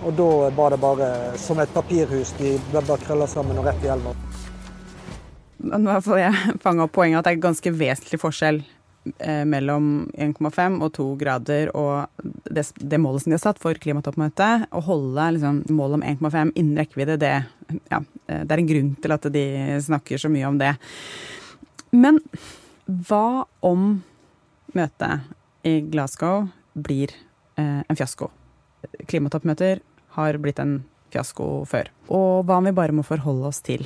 og, 0.03 0.11
da 0.17 0.29
var 0.57 0.75
det 0.75 0.79
bare 0.83 1.11
som 1.39 1.59
et 1.63 1.71
papirhus. 1.73 2.35
De 2.37 2.57
ble 2.71 2.81
bare 2.81 3.05
krølla 3.07 3.27
sammen 3.27 3.57
og 3.57 3.69
rett 3.69 3.85
i 3.87 3.93
elva. 3.95 4.15
Nå 5.57 6.01
får 6.03 6.19
jeg 6.19 6.57
fanga 6.61 6.85
opp 6.85 6.93
poenget 6.93 7.23
at 7.23 7.29
det 7.29 7.37
er 7.37 7.47
ganske 7.47 7.71
vesentlig 7.71 8.19
forskjell 8.21 8.61
mellom 9.47 10.07
1,5 10.13 10.77
og 10.83 10.91
2 10.95 11.05
grader 11.21 11.69
og 11.77 12.23
det, 12.45 12.63
det, 12.79 12.99
målet 13.01 13.23
som 13.23 13.31
de 13.31 13.37
har 13.37 13.43
satt 13.43 13.61
for 13.61 13.77
klimatoppmøtet, 13.81 14.67
å 14.71 14.81
holde 14.85 15.25
liksom, 15.35 15.63
målet 15.75 15.99
om 15.99 16.05
1,5 16.07 16.53
innen 16.53 16.81
rekkevidde, 16.81 17.17
det, 17.21 17.33
ja, 17.91 18.01
det 18.27 18.45
er 18.45 18.61
en 18.61 18.69
grunn 18.69 18.93
til 19.03 19.15
at 19.15 19.27
de 19.33 19.45
snakker 19.87 20.21
så 20.21 20.31
mye 20.33 20.49
om 20.49 20.59
det. 20.61 20.73
Men 21.95 22.19
hva 22.87 23.45
om 23.65 23.87
møtet 24.75 25.67
i 25.67 25.79
Glasgow 25.91 26.47
blir 26.73 27.11
eh, 27.59 27.81
en 27.83 27.99
fiasko? 27.99 28.29
Klimatoppmøter 29.07 29.81
har 30.17 30.39
blitt 30.41 30.61
en 30.63 30.79
fiasko 31.13 31.65
før. 31.69 31.91
Og 32.07 32.45
hva 32.47 32.59
om 32.59 32.69
vi 32.69 32.75
bare 32.75 32.95
må 32.95 33.05
forholde 33.07 33.49
oss 33.49 33.59
til 33.65 33.85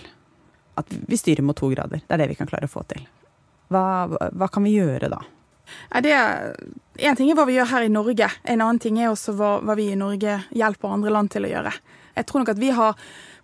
at 0.79 0.93
vi 1.07 1.19
styrer 1.19 1.45
mot 1.45 1.57
to 1.57 1.71
grader? 1.73 2.03
Det 2.05 2.15
er 2.15 2.23
det 2.23 2.31
vi 2.33 2.37
kan 2.39 2.49
klare 2.49 2.69
å 2.69 2.71
få 2.71 2.85
til. 2.89 3.03
Hva, 3.71 3.83
hva 4.11 4.51
kan 4.51 4.67
vi 4.67 4.75
gjøre 4.77 5.11
da? 5.13 5.21
en 7.07 7.17
ting 7.17 7.31
er 7.31 7.37
hva 7.37 7.47
vi 7.47 7.55
gjør 7.55 7.71
her 7.71 7.87
i 7.87 7.91
Norge. 7.91 8.27
En 8.43 8.61
annen 8.61 8.79
ting 8.83 8.99
er 8.99 9.11
også 9.11 9.35
hva, 9.39 9.57
hva 9.63 9.75
vi 9.79 9.91
i 9.91 9.99
Norge 9.99 10.41
hjelper 10.51 10.95
andre 10.95 11.13
land 11.15 11.31
til 11.31 11.47
å 11.47 11.51
gjøre. 11.53 11.73
Jeg 12.17 12.27
tror 12.27 12.43
nok 12.43 12.51
at 12.51 12.59
vi 12.59 12.71
har 12.75 12.97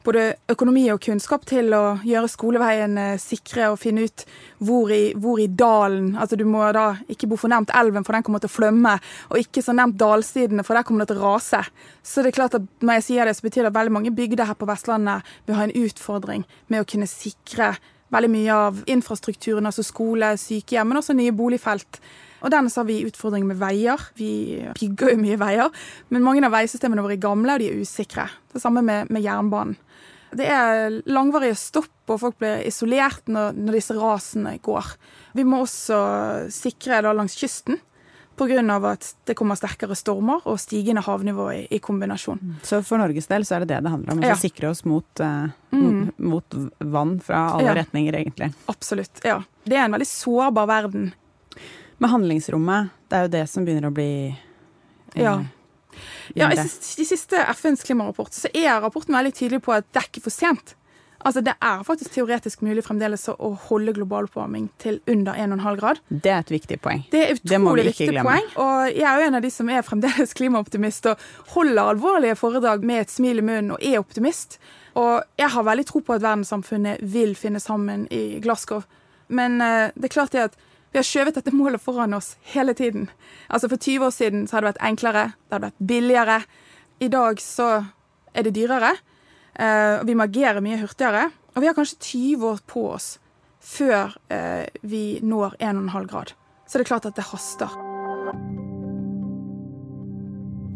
både 0.08 0.24
økonomi 0.52 0.86
og 0.94 1.02
kunnskap 1.04 1.44
til 1.48 1.74
å 1.76 1.98
gjøre 2.08 2.30
skoleveien 2.32 3.00
sikre 3.20 3.68
og 3.74 3.80
finne 3.82 4.06
ut 4.08 4.24
hvor 4.64 4.92
i, 4.94 5.12
hvor 5.20 5.42
i, 5.44 5.50
dalen 5.52 6.14
Altså 6.16 6.38
du 6.40 6.46
må 6.48 6.64
da 6.76 6.94
ikke 7.12 7.28
bo 7.28 7.40
for 7.40 7.52
nærmt 7.52 7.74
elven, 7.76 8.06
for 8.08 8.16
den 8.16 8.24
kommer 8.24 8.44
til 8.44 8.52
å 8.52 8.56
flømme, 8.56 8.96
og 9.32 9.42
ikke 9.42 9.64
så 9.66 9.76
nærmt 9.76 10.00
dalsidene, 10.00 10.64
for 10.64 10.78
der 10.78 10.88
kommer 10.88 11.04
det 11.04 11.12
til 11.12 11.20
å 11.20 11.34
rase. 11.34 11.60
Så 12.04 12.24
det 12.24 12.32
er 12.32 12.40
klart 12.40 12.56
at 12.60 12.66
når 12.80 13.00
jeg 13.00 13.08
sier 13.10 13.28
det, 13.28 13.36
så 13.36 13.48
betyr 13.48 13.66
det 13.66 13.74
at 13.74 13.80
veldig 13.80 13.96
mange 13.98 14.16
bygder 14.16 14.48
her 14.48 14.60
på 14.60 14.70
Vestlandet 14.70 15.36
vil 15.48 15.60
ha 15.60 15.68
en 15.68 15.78
utfordring 15.84 16.48
med 16.72 16.84
å 16.84 16.88
kunne 16.88 17.10
sikre 17.12 17.74
veldig 18.14 18.30
mye 18.32 18.56
av 18.68 18.80
infrastrukturen, 18.90 19.68
altså 19.68 19.86
skole, 19.86 20.34
sykehjem, 20.40 20.92
men 20.92 21.02
også 21.02 21.16
nye 21.18 21.36
boligfelt. 21.36 22.00
Og 22.46 22.54
dernest 22.54 22.78
har 22.78 22.86
vi 22.88 23.02
utfordringer 23.08 23.50
med 23.50 23.60
veier. 23.60 24.04
Vi 24.18 24.32
bygger 24.78 25.16
jo 25.16 25.22
mye 25.24 25.40
veier, 25.42 25.84
men 26.14 26.26
mange 26.26 26.46
av 26.46 26.54
veisystemene 26.54 27.04
våre 27.04 27.18
er 27.18 27.26
gamle, 27.26 27.56
og 27.56 27.64
de 27.64 27.72
er 27.72 27.82
usikre. 27.82 28.28
Det 28.54 28.62
samme 28.62 28.86
med, 28.86 29.12
med 29.14 29.26
jernbanen. 29.26 29.78
Det 30.38 30.46
er 30.52 30.98
langvarige 31.08 31.56
stopp, 31.58 31.94
og 32.12 32.20
folk 32.20 32.38
blir 32.42 32.66
isolert 32.68 33.30
når, 33.32 33.56
når 33.56 33.78
disse 33.80 33.96
rasene 33.96 34.58
går. 34.64 34.90
Vi 35.38 35.46
må 35.48 35.64
også 35.64 36.00
sikre 36.54 37.00
da 37.04 37.14
langs 37.16 37.38
kysten 37.40 37.80
pga. 38.38 38.92
at 38.92 39.16
det 39.26 39.36
kommer 39.36 39.58
sterkere 39.58 39.96
stormer 39.96 40.46
og 40.46 40.60
stigende 40.62 41.02
havnivå 41.02 41.48
i, 41.54 41.68
i, 41.70 41.80
kombinasjon. 41.80 42.40
Mm. 42.42 42.56
Så 42.64 42.82
for 42.86 43.02
Norges 43.02 43.28
del 43.28 43.46
så 43.46 43.58
er 43.58 43.66
det 43.66 43.74
det 43.74 43.82
det 43.84 43.94
handler 43.94 44.14
om? 44.14 44.24
Å 44.24 44.32
ja. 44.32 44.38
sikre 44.40 44.70
oss 44.70 44.84
mot, 44.86 45.08
uh, 45.20 45.50
mm. 45.72 46.14
mot, 46.18 46.58
vann 46.80 47.18
fra 47.24 47.48
alle 47.58 47.72
ja. 47.72 47.76
retninger, 47.82 48.20
egentlig? 48.22 48.52
Absolutt. 48.66 49.24
Ja. 49.26 49.42
Det 49.64 49.78
er 49.78 49.88
en 49.88 49.98
veldig 49.98 50.10
sårbar 50.10 50.70
verden. 50.70 51.12
Med 51.98 52.14
handlingsrommet, 52.14 52.94
det 53.10 53.20
er 53.20 53.28
jo 53.28 53.36
det 53.40 53.46
som 53.50 53.66
begynner 53.66 53.92
å 53.92 53.96
bli 53.96 54.12
uh, 54.32 55.22
Ja. 55.22 55.38
Ja, 56.38 56.52
I 56.54 56.58
de 56.60 57.06
siste 57.08 57.40
FNs 57.58 57.82
klimarapport 57.88 58.36
så 58.36 58.52
er 58.54 58.76
rapporten 58.84 59.16
veldig 59.18 59.32
tydelig 59.34 59.64
på 59.66 59.74
at 59.74 59.88
det 59.90 60.04
er 60.04 60.10
ikke 60.12 60.28
for 60.28 60.36
sent. 60.36 60.76
Altså, 61.26 61.42
Det 61.42 61.54
er 61.62 61.84
faktisk 61.84 62.14
teoretisk 62.14 62.62
mulig 62.62 62.84
fremdeles 62.86 63.28
å 63.30 63.50
holde 63.70 63.94
global 63.94 64.28
oppvarming 64.28 64.70
til 64.80 65.00
under 65.08 65.34
1,5 65.34 65.80
grad. 65.80 66.00
Det 66.10 66.32
er 66.32 66.40
et 66.40 66.52
viktig 66.52 66.80
poeng. 66.82 67.04
Det 67.12 67.24
er 67.24 67.34
utrolig 67.36 67.88
viktig 67.90 68.10
glemme. 68.12 68.30
poeng. 68.30 68.50
Og 68.58 68.92
jeg 68.94 69.08
er 69.10 69.22
jo 69.22 69.28
en 69.28 69.40
av 69.40 69.42
de 69.42 69.52
som 69.52 69.70
er 69.70 69.82
fremdeles 69.82 70.34
klimaoptimist 70.38 71.10
og 71.12 71.26
holder 71.56 71.94
alvorlige 71.96 72.38
foredrag 72.38 72.84
med 72.84 73.02
et 73.02 73.12
smil 73.12 73.42
i 73.42 73.46
munnen 73.46 73.74
og 73.76 73.82
er 73.82 74.00
optimist. 74.00 74.60
Og 74.96 75.24
jeg 75.38 75.50
har 75.54 75.64
veldig 75.64 75.86
tro 75.86 76.00
på 76.00 76.14
at 76.14 76.24
verdenssamfunnet 76.24 77.02
vil 77.02 77.36
finne 77.36 77.60
sammen 77.60 78.08
i 78.14 78.40
Glasgow. 78.42 78.84
Men 79.28 79.62
uh, 79.62 79.90
det 79.96 80.10
er 80.10 80.16
klart 80.16 80.34
det 80.34 80.48
at 80.48 80.58
vi 80.92 81.02
har 81.02 81.06
skjøvet 81.06 81.36
dette 81.36 81.54
målet 81.54 81.84
foran 81.84 82.16
oss 82.16 82.36
hele 82.54 82.74
tiden. 82.74 83.10
Altså 83.50 83.70
For 83.70 83.78
20 83.78 84.06
år 84.06 84.14
siden 84.16 84.48
så 84.48 84.58
hadde 84.58 84.68
det 84.68 84.74
vært 84.74 84.88
enklere, 84.88 85.26
det 85.36 85.54
hadde 85.54 85.68
vært 85.68 85.88
billigere. 85.92 86.40
I 87.00 87.10
dag 87.14 87.42
så 87.44 87.68
er 88.34 88.48
det 88.48 88.56
dyrere. 88.56 88.96
Uh, 89.58 90.06
vi 90.06 90.14
må 90.14 90.28
agere 90.28 90.62
mye 90.64 90.80
hurtigere. 90.82 91.30
Og 91.58 91.64
vi 91.64 91.70
har 91.70 91.78
kanskje 91.78 91.98
20 92.06 92.46
år 92.52 92.60
på 92.70 92.84
oss 92.94 93.16
før 93.68 94.14
eh, 94.30 94.68
vi 94.86 95.18
når 95.26 95.58
1,5 95.58 96.06
grad. 96.12 96.34
Så 96.68 96.78
det 96.78 96.86
er 96.86 96.92
klart 96.92 97.08
at 97.10 97.18
det 97.18 97.26
haster. 97.32 97.72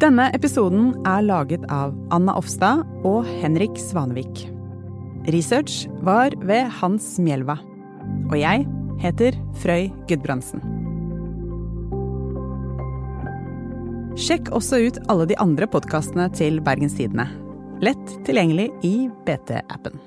Denne 0.01 0.31
episoden 0.33 0.95
er 1.05 1.21
laget 1.21 1.67
av 1.69 1.93
Anna 2.15 2.33
Offstad 2.39 2.81
og 3.05 3.27
Henrik 3.43 3.77
Svanevik. 3.77 4.47
Research 5.29 5.85
var 6.01 6.33
ved 6.41 6.71
Hans 6.79 7.13
Mjelva. 7.21 7.59
Og 8.31 8.37
jeg 8.41 8.65
heter 9.03 9.37
Frøy 9.61 9.91
Gudbrandsen. 10.09 10.65
Sjekk 14.17 14.49
også 14.57 14.81
ut 14.87 14.97
alle 15.13 15.29
de 15.29 15.37
andre 15.39 15.69
podkastene 15.69 16.27
til 16.33 16.59
Bergens 16.65 16.97
Tidende. 16.97 17.29
Lett 17.81 18.25
tilgjengelig 18.25 18.71
i 18.81 19.09
BT-appen. 19.25 19.99